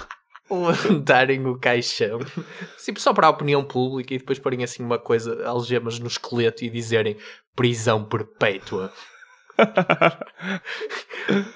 [0.48, 2.20] levantarem o caixão
[2.84, 6.64] tipo, só para a opinião pública e depois porem assim uma coisa, algemas no esqueleto
[6.64, 7.16] e dizerem
[7.56, 8.92] prisão perpétua.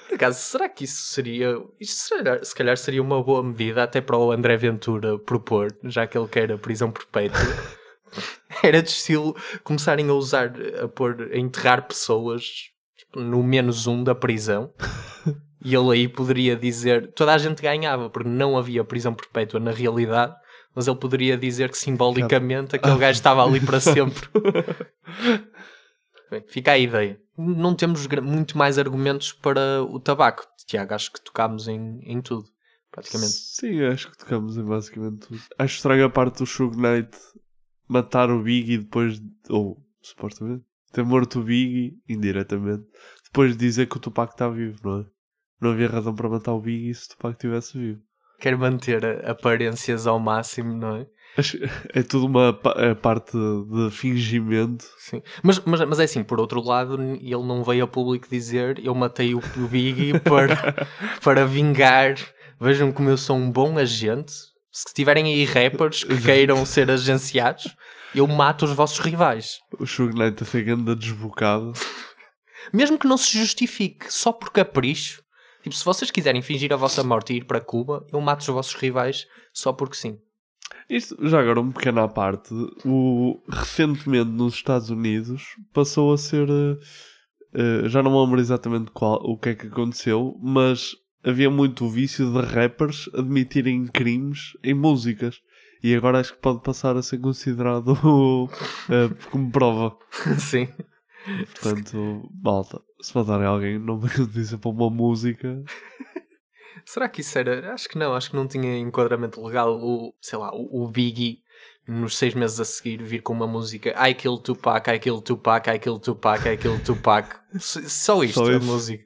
[0.07, 1.57] Por acaso, será que isso seria.
[1.79, 5.75] Isto se calhar, se calhar seria uma boa medida até para o André Ventura propor,
[5.83, 7.39] já que ele quer a prisão perpétua.
[8.63, 10.51] Era de estilo começarem a usar,
[10.83, 12.43] a pôr, a enterrar pessoas
[12.97, 14.73] tipo, no menos um da prisão.
[15.61, 19.71] E ele aí poderia dizer, toda a gente ganhava, porque não havia prisão perpétua na
[19.71, 20.33] realidade,
[20.73, 24.29] mas ele poderia dizer que simbolicamente aquele gajo estava ali para sempre.
[26.29, 27.19] Bem, fica a ideia.
[27.37, 30.45] Não temos muito mais argumentos para o tabaco.
[30.67, 32.45] Tiago, acho que tocámos em, em tudo,
[32.91, 33.31] praticamente.
[33.31, 35.41] Sim, acho que tocamos em basicamente tudo.
[35.57, 37.17] Acho estranho a parte do Suge Knight
[37.87, 42.85] matar o Biggie depois, de- ou supostamente, ter morto o Biggie indiretamente,
[43.25, 45.05] depois de dizer que o Tupac está vivo, não é?
[45.59, 48.01] Não havia razão para matar o Biggie se o Tupac estivesse vivo.
[48.39, 51.07] Quer manter aparências ao máximo, não é?
[51.93, 54.85] É tudo uma é parte de fingimento.
[54.97, 55.21] Sim.
[55.43, 58.93] Mas, mas, mas é assim, por outro lado, ele não veio a público dizer eu
[58.93, 60.87] matei o, Biggie para,
[61.21, 62.15] para vingar.
[62.59, 64.33] Vejam como eu sou um bom agente.
[64.71, 67.75] Se tiverem aí rappers que queiram ser agenciados,
[68.13, 69.59] eu mato os vossos rivais.
[69.79, 71.73] O Suge Knight ser ganda desbocado.
[72.73, 75.23] Mesmo que não se justifique, só por capricho.
[75.63, 78.47] Tipo, se vocês quiserem fingir a vossa morte e ir para Cuba, eu mato os
[78.47, 80.17] vossos rivais só porque sim.
[80.89, 82.53] Isto, já agora, um pequeno à parte.
[82.85, 86.47] O, recentemente, nos Estados Unidos, passou a ser.
[87.53, 91.85] eh, já não me lembro exatamente qual, o que é que aconteceu, mas havia muito
[91.85, 95.41] o vício de rappers admitirem crimes em músicas.
[95.81, 97.93] E agora acho que pode passar a ser considerado
[98.89, 99.97] eh, como prova.
[100.39, 100.67] sim.
[101.53, 105.63] Portanto, malta, se matarem alguém, não me dizer para uma música.
[106.85, 107.73] Será que isso era?
[107.73, 111.41] Acho que não, acho que não tinha enquadramento legal o, sei lá, o, o Biggie
[111.87, 115.69] nos seis meses a seguir vir com uma música I Kill Tupac, I Kill Tupac,
[115.69, 117.35] I Kill Tupac, I Kill Tupac.
[117.59, 119.05] Só isto, Só a música.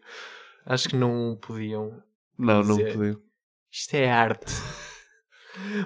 [0.65, 2.01] Acho que não podiam.
[2.37, 2.93] Não, não dizer.
[2.93, 3.21] podiam.
[3.71, 4.53] Isto é arte.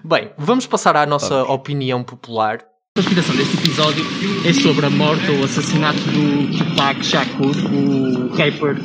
[0.03, 2.65] Bem, vamos passar à nossa opinião popular.
[2.97, 4.03] A inspiração deste episódio
[4.43, 8.75] é sobre a morte ou assassinato do Tupac Shakur, o rapper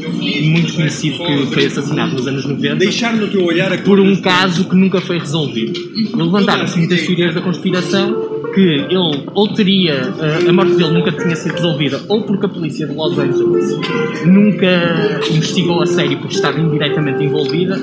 [0.42, 4.20] muito conhecido que foi assassinado nos anos 90 Deixar no teu olhar a por um
[4.20, 5.80] caso que nunca foi resolvido.
[6.14, 11.34] Levantaram-se muitas teorias da conspiração que ele ou teria eh, a morte dele nunca tinha
[11.34, 13.78] sido resolvida ou porque a polícia de Los Angeles
[14.26, 17.80] nunca investigou a sério porque estava indiretamente envolvida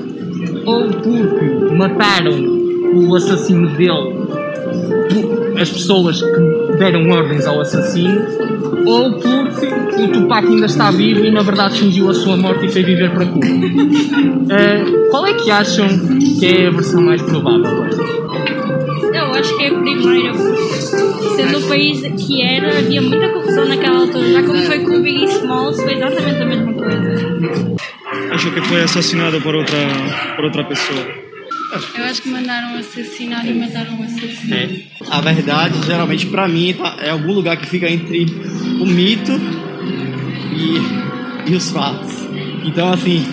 [0.63, 2.35] ou porque mataram
[2.93, 4.29] o assassino dele
[5.59, 8.21] as pessoas que deram ordens ao assassino,
[8.85, 12.69] ou porque o Tupac ainda está vivo e na verdade fingiu a sua morte e
[12.69, 13.45] foi viver para Cuba.
[14.51, 15.87] Eh, qual é que acham
[16.39, 17.85] que é a versão mais provável?
[19.13, 20.33] Eu acho que é a primeira.
[21.35, 24.31] Sendo o país que era, havia muita confusão naquela altura.
[24.31, 27.75] Já como foi com o Biggie Smalls, foi exatamente a mesma coisa.
[28.31, 29.77] acho que foi assassinado por outra,
[30.35, 31.28] por outra pessoa.
[31.97, 34.53] Eu acho que mandaram assassinar e mataram o assassino.
[34.55, 34.69] É.
[35.09, 38.25] A verdade, geralmente, pra mim, tá- é algum lugar que fica entre
[38.79, 39.31] o mito
[40.55, 42.27] e, e os fatos.
[42.65, 43.23] Então, assim,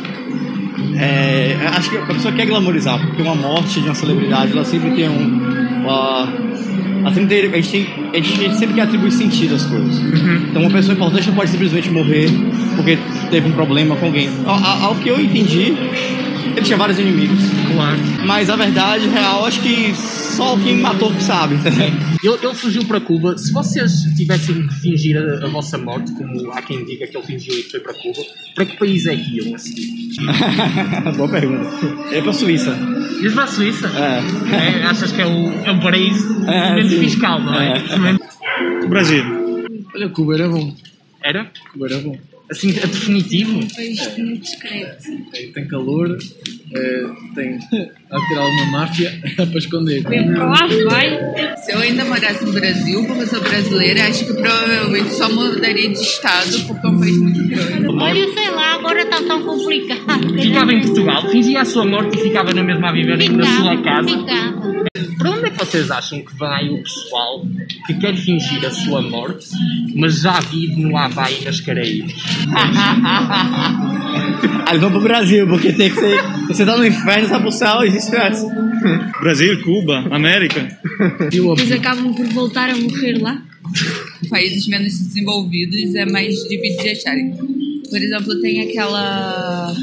[0.98, 4.90] é, acho que a pessoa quer glamorizar, porque uma morte de uma celebridade, ela sempre
[4.92, 5.56] tem um.
[5.82, 6.28] Uma,
[7.00, 9.98] ela sempre tem, a, gente tem- a gente sempre quer atribuir sentido às coisas.
[10.50, 12.28] Então, uma pessoa importante não pode simplesmente morrer
[12.76, 12.98] porque
[13.30, 14.28] teve um problema com alguém.
[14.44, 15.74] Ao, ao- ao que eu entendi,
[16.56, 17.38] ele tinha vários inimigos.
[17.72, 17.98] Claro.
[18.26, 21.86] Mas a verdade real, acho que só quem matou que sabe, entendeu?
[22.22, 23.36] Ele, ele fugiu para Cuba.
[23.38, 27.26] Se vocês tivessem de fingir a, a vossa morte, como há quem diga que ele
[27.26, 28.22] fingiu e foi para Cuba,
[28.54, 29.86] para que país é que iam a seguir?
[31.16, 31.70] Boa pergunta.
[32.12, 32.76] É para a Suíça.
[33.22, 33.88] Ias para a Suíça?
[33.88, 34.80] É.
[34.80, 37.00] É, achas que é o, é o paraíso É, menos sim.
[37.00, 37.82] fiscal, não é?
[38.88, 39.24] Brasil.
[39.94, 40.74] Olha, Cuba era bom.
[41.22, 41.50] Era?
[41.72, 42.16] Cuba era bom.
[42.48, 43.58] Assim, a definitivo?
[43.58, 45.02] Um país muito discreto.
[45.52, 46.16] Tem calor,
[46.74, 47.58] eh, tem
[48.10, 50.02] a ter alguma máfia para esconder.
[50.04, 51.56] Vem para lá, vai.
[51.56, 55.88] Se eu ainda morasse no Brasil, porque eu sou brasileira, acho que provavelmente só mudaria
[55.88, 57.86] de estado, porque é um país muito grande.
[57.88, 58.55] Olha, sei lá,
[59.16, 60.40] está tão complicado.
[60.40, 63.82] Ficava em Portugal, fingia a sua morte e ficava na mesma a viver na sua
[63.82, 64.08] casa.
[64.08, 64.76] Ficava.
[65.18, 67.44] Para onde é que vocês acham que vai o pessoal
[67.86, 69.48] que quer fingir a sua morte,
[69.94, 72.14] mas já vive no Havaí nas Caraíbas?
[74.66, 76.22] Aí eles vão pro Brasil, porque tem que ser.
[76.48, 78.46] Você tá no inferno, tá pro céu e vice-versa.
[79.20, 80.68] Brasil, Cuba, América.
[81.32, 83.42] Eles acabam por voltar a morrer lá.
[84.28, 87.34] Países menos desenvolvidos é mais difícil de acharem.
[87.88, 89.74] Por exemplo, tem aquela.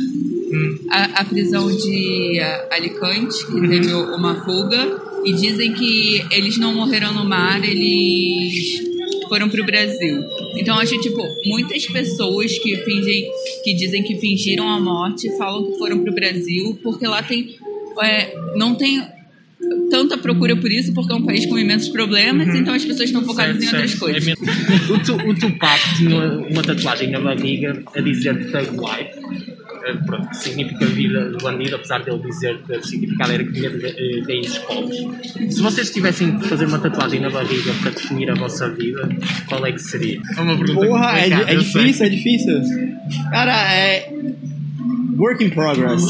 [0.90, 2.40] A, a prisão de
[2.70, 8.84] Alicante, que teve uma fuga, e dizem que eles não morreram no mar, eles
[9.28, 10.24] foram pro Brasil.
[10.56, 13.32] Então acho tipo, muitas pessoas que fingem,
[13.64, 17.58] que dizem que fingiram a morte falam que foram pro Brasil, porque lá tem.
[18.04, 19.02] é, não tem
[19.90, 23.24] tanta procura por isso, porque é um país com imensos problemas, então as pessoas estão
[23.24, 24.28] focadas em outras coisas.
[24.28, 24.34] É
[24.92, 29.54] o, Tu- o Tupac tinha uma tatuagem na barriga a dizer Thug Life.
[29.86, 33.44] Eh, Pronto, que significa vida de bandido, apesar de ele dizer que o significado era
[33.44, 34.98] que vinha de eh, raízes pobres.
[35.54, 39.10] Se vocês tivessem de fazer uma tatuagem na barriga para definir a vossa vida,
[39.48, 40.22] qual é que seria?
[40.38, 42.62] É uma pergunta Porra, é, é difícil, é difícil.
[43.30, 44.10] Cara, é.
[45.18, 46.04] Work in progress.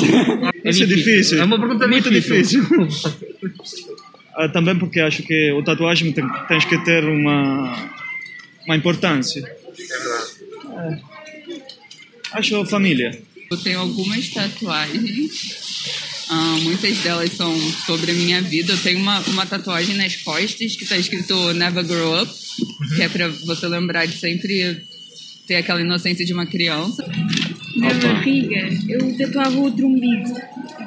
[0.63, 1.39] É Isso é difícil.
[1.39, 2.63] É uma pergunta Muito difícil.
[4.35, 7.91] Ah, também porque acho que o tatuagem tem, tens que ter uma,
[8.65, 9.41] uma importância.
[9.41, 10.99] É.
[12.31, 13.21] Acho família.
[13.51, 16.25] Eu tenho algumas tatuagens.
[16.29, 17.55] Ah, muitas delas são
[17.85, 18.73] sobre a minha vida.
[18.73, 22.33] Eu tenho uma, uma tatuagem nas costas que está escrito Never Grow Up,
[22.95, 24.83] que é para você lembrar de sempre
[25.47, 27.05] ter aquela inocência de uma criança.
[27.77, 30.29] Na barriga, eu tatuava outro umbigo.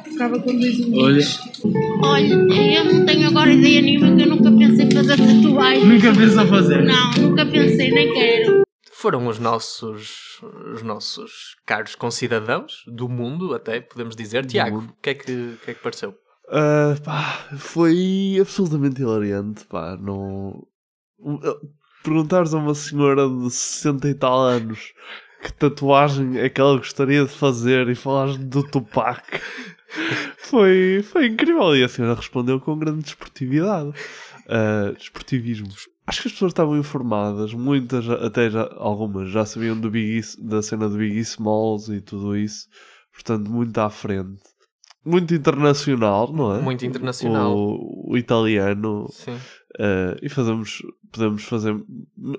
[0.05, 1.41] Ficava com dois umbigos.
[2.03, 5.85] Olha, eu não tenho agora ideia nenhuma que eu nunca pensei em fazer tatuagem.
[5.85, 6.85] Nunca pensou fazer?
[6.85, 8.63] Não, nunca pensei, nem quero.
[8.93, 10.41] Foram os nossos,
[10.73, 14.47] os nossos caros concidadãos do mundo, até podemos dizer.
[14.47, 16.15] Tiago, o que, é que, o que é que pareceu?
[16.49, 20.63] Ah, pá, foi absolutamente hilariante, pá, não...
[22.05, 24.93] Perguntares a uma senhora de 60 e tal anos
[25.47, 29.41] que tatuagem é que ela gostaria de fazer e falares do Tupac
[30.39, 33.93] foi, foi incrível e a senhora respondeu com grande desportividade.
[34.49, 35.69] Ah, desportivismo.
[36.07, 40.63] Acho que as pessoas estavam informadas, muitas, até já, algumas, já sabiam do Biggie, da
[40.63, 42.69] cena do Biggie Smalls e tudo isso,
[43.13, 44.41] portanto, muito à frente.
[45.05, 46.61] Muito internacional, não é?
[46.61, 47.57] Muito internacional.
[47.57, 49.07] O, o italiano.
[49.11, 49.37] Sim.
[49.79, 51.77] Ah, e fazemos, podemos fazer,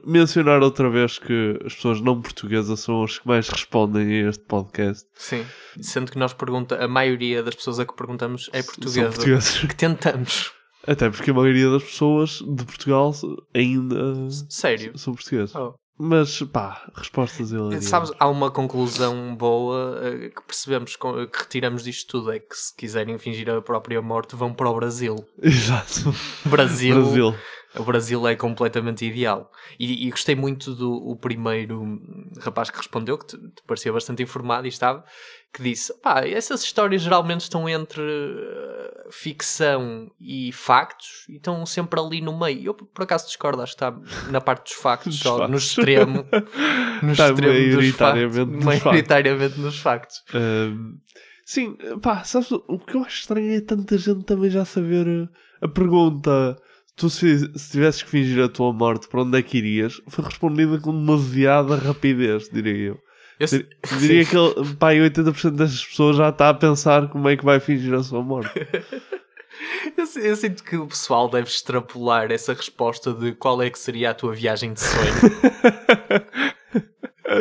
[0.06, 4.44] mencionar outra vez que as pessoas não portuguesas são as que mais respondem a este
[4.44, 5.08] podcast.
[5.14, 5.46] Sim.
[5.80, 9.68] Sendo que nós pergunta, a maioria das pessoas a que perguntamos é portuguesa.
[9.68, 10.52] Que tentamos.
[10.86, 13.14] Até porque a maioria das pessoas de Portugal
[13.54, 14.98] ainda Sério?
[14.98, 15.54] são portugueses.
[15.54, 15.76] Oh.
[16.00, 17.82] Mas pá, respostas ele.
[17.82, 22.56] Sabes, há uma conclusão boa eh, que percebemos, com- que retiramos disto tudo: é que
[22.56, 25.16] se quiserem fingir a própria morte, vão para o Brasil.
[25.42, 26.14] Exato.
[26.46, 26.96] Brasil.
[27.02, 27.36] Brasil.
[27.80, 29.52] O Brasil é completamente ideal.
[29.80, 32.00] E, e gostei muito do o primeiro
[32.40, 35.04] rapaz que respondeu, que te, te parecia bastante informado e estava,
[35.54, 42.00] que disse: pá, essas histórias geralmente estão entre eh, ficção e factos e estão sempre
[42.00, 42.66] ali no meio.
[42.68, 43.96] Eu, por acaso, discordo, acho que está
[44.32, 45.64] na parte dos factos, Dos só no factos.
[45.68, 46.26] extremo.
[47.04, 48.22] No Está extremo dos factos.
[48.24, 50.24] maioritariamente nos Maioritariamente nos factos.
[50.34, 50.98] Ahm,
[51.46, 55.30] sim, pá, sabes, o que eu acho estranho é tanta gente também já saber uh,
[55.62, 56.58] a pergunta.
[56.98, 60.02] Tu, se, se tivesses que fingir a tua morte, para onde é que irias?
[60.08, 63.00] Foi respondida com demasiada rapidez, diria eu.
[63.40, 63.48] Eu
[64.00, 67.46] Diria que ele, pá, e 80% das pessoas já está a pensar como é que
[67.46, 68.52] vai fingir a sua morte.
[69.98, 74.12] Eu, eu sinto que o pessoal deve extrapolar essa resposta de qual é que seria
[74.12, 75.14] a tua viagem de sonho.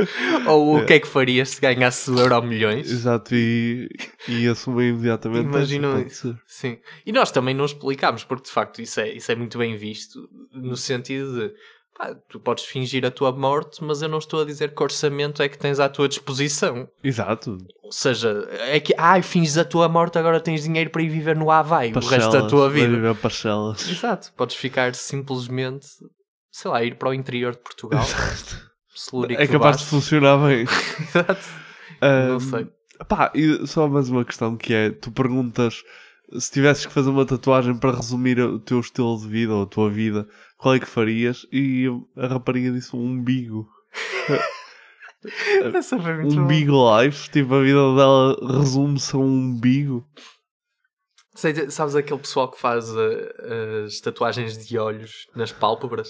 [0.47, 2.91] Ou o que é que farias se ganhasse Euro Milhões.
[2.91, 3.89] Exato, e,
[4.29, 5.45] e assumem imediatamente.
[5.47, 6.39] Imaginam pode isso.
[6.47, 6.79] Sim.
[7.05, 10.29] E nós também não explicámos, porque de facto isso é, isso é muito bem visto,
[10.53, 11.55] no sentido de
[11.97, 15.43] pá, tu podes fingir a tua morte, mas eu não estou a dizer que orçamento
[15.43, 16.89] é que tens à tua disposição.
[17.03, 17.57] Exato.
[17.83, 21.37] Ou seja, é que, ai, finges a tua morte, agora tens dinheiro para ir viver
[21.37, 22.89] no Havaí o resto da Parcelas, tua vida.
[22.89, 23.89] viver parcelas.
[23.89, 25.87] Exato, podes ficar simplesmente,
[26.51, 28.05] sei lá, ir para o interior de Portugal.
[28.97, 30.65] Celúrico É capaz de funcionar bem.
[31.09, 31.45] Exato.
[32.01, 32.69] Ahm, Não sei.
[33.09, 35.83] Pá, e só mais uma questão que é: tu perguntas
[36.39, 39.67] se tivesses que fazer uma tatuagem para resumir o teu estilo de vida ou a
[39.67, 40.27] tua vida,
[40.57, 41.47] qual é que farias?
[41.53, 41.87] E
[42.17, 43.69] a rapariga disse um umbigo.
[45.75, 50.07] Essa foi muito umbigo life, tipo a vida dela resume-se a um umbigo.
[51.37, 56.09] Sei, sabes aquele pessoal que faz uh, as tatuagens de olhos nas pálpebras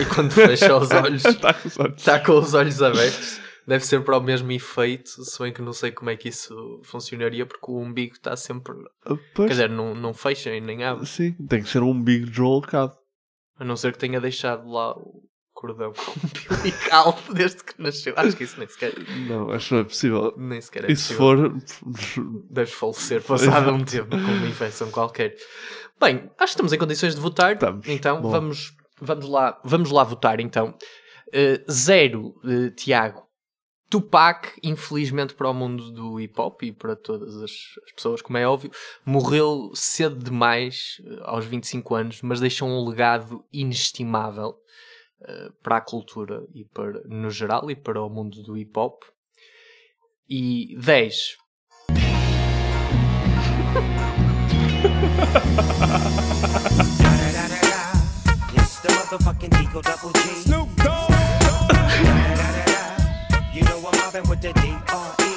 [0.00, 1.96] e quando fecha os olhos Tá com os olhos.
[1.98, 3.40] está com os olhos abertos?
[3.66, 6.80] Deve ser para o mesmo efeito, se bem que não sei como é que isso
[6.84, 8.72] funcionaria, porque o umbigo está sempre.
[9.06, 9.46] Ah, pois.
[9.46, 11.06] Quer dizer, não, não fecha e nem abre.
[11.06, 12.96] Sim, tem que ser um umbigo deslocado.
[13.56, 14.96] A não ser que tenha deixado lá
[15.62, 15.92] cordão
[16.24, 18.12] umbilical desde que nasceu.
[18.16, 18.92] Acho que isso nem sequer.
[19.28, 20.34] Não, acho que não é possível.
[20.36, 21.60] Nem sequer é E se possível.
[21.60, 22.44] for.
[22.50, 25.34] Deves falecer passado um tempo com uma infecção qualquer.
[26.00, 27.56] Bem, acho que estamos em condições de votar.
[27.86, 28.30] Então Bom.
[28.30, 30.40] vamos, vamos, lá, vamos lá votar.
[30.40, 30.74] Então,
[31.34, 33.22] Eh, zero, eh, Tiago.
[33.88, 37.50] Tupac, infelizmente para o mundo do hip hop e para todas as,
[37.86, 38.70] as pessoas, como é óbvio,
[39.04, 44.54] morreu cedo demais, eh, aos 25 anos, mas deixou um legado inestimável
[45.26, 49.02] eh, para a cultura e para, no geral e para o mundo do hip hop.
[50.28, 51.36] E 10.
[58.54, 60.28] It's the motherfucking Eagle Double G.
[60.42, 61.10] Snoop Dogg.
[63.54, 65.32] you know I'm mobbing with the D.R.E.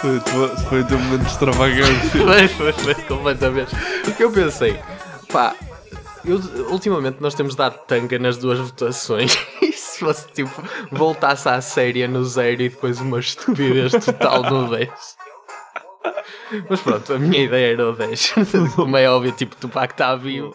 [0.00, 2.08] Foi, foi, foi o teu momento extravagante.
[2.10, 3.74] foi, foi, foi, completamente.
[4.04, 4.78] Porque eu pensei,
[5.36, 5.54] pá,
[6.24, 6.38] eu,
[6.70, 9.36] ultimamente nós temos dado tanga nas duas votações.
[9.62, 10.50] E se fosse tipo,
[10.92, 14.90] voltasse à séria no zero e depois uma estupidez total no 10.
[16.70, 18.34] Mas pronto, a minha ideia era o 10.
[18.76, 20.54] Como é óbvio, tipo, Tupac está vivo.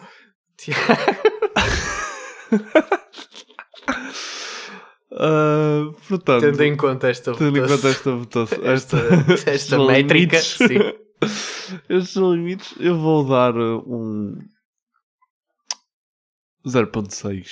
[5.14, 9.78] Ah, portanto, Tendo em conta esta tendo em votação- conta esta votação, esta- esta estes
[9.78, 11.78] métrica, limites, sim.
[11.88, 14.38] estes limites, eu vou dar uh, um
[16.66, 17.46] 0.6.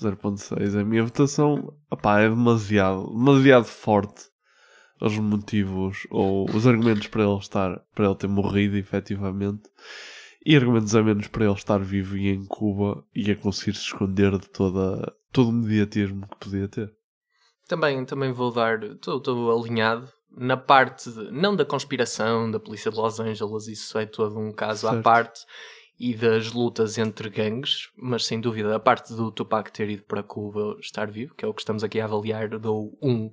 [0.00, 0.76] 0.6.
[0.80, 4.26] A minha votação opá, é demasiado, demasiado forte
[5.00, 9.62] os motivos ou os argumentos para ele estar, para ele ter morrido efetivamente
[10.44, 13.82] e argumentos a menos para ele estar vivo e em Cuba e a conseguir se
[13.84, 16.92] esconder de toda, todo o mediatismo que podia ter.
[17.68, 22.96] Também, também vou dar, estou alinhado na parte, de- não da conspiração da polícia de
[22.96, 25.04] Los Angeles, isso é todo um caso à Certo.
[25.04, 25.40] parte,
[25.98, 30.22] e das lutas entre gangues, mas sem dúvida a parte do Tupac ter ido para
[30.22, 33.30] Cuba estar vivo, que é o que estamos aqui a avaliar, dou um.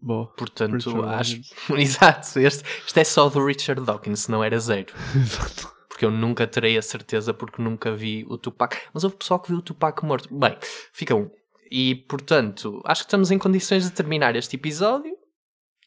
[0.00, 0.26] Boa.
[0.36, 1.40] Portanto, Richard acho.
[1.76, 4.92] Exato, este, este é só do Richard Dawkins, não era zero.
[5.88, 8.76] Porque eu nunca terei a certeza, porque nunca vi o Tupac.
[8.92, 10.28] Mas houve pessoal que viu o Tupac morto.
[10.36, 10.58] Bem,
[10.92, 11.30] fica um.
[11.70, 15.16] E portanto, acho que estamos em condições de terminar este episódio.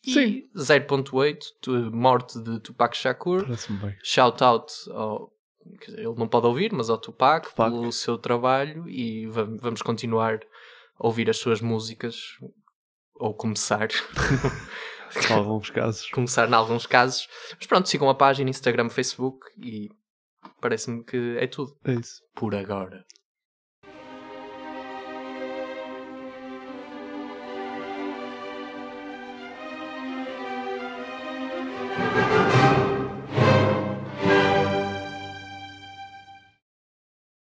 [0.06, 0.44] Sim.
[0.56, 3.42] E 0.8, tu- morte de Tupac Shakur.
[3.44, 3.98] Parece-me bem.
[4.02, 5.30] Shout out ao.
[5.88, 8.88] Ele não pode ouvir, mas ao Tupac, pelo seu trabalho.
[8.90, 10.40] E va- vamos continuar
[11.00, 12.18] a ouvir as suas músicas.
[13.16, 13.88] Ou começar.
[15.30, 16.10] Em alguns casos.
[16.12, 17.28] começar em alguns casos.
[17.58, 19.88] Mas pronto, sigam a página, Instagram, Facebook e
[20.60, 21.72] parece-me que é tudo.
[21.86, 22.22] É isso.
[22.36, 23.06] Por agora.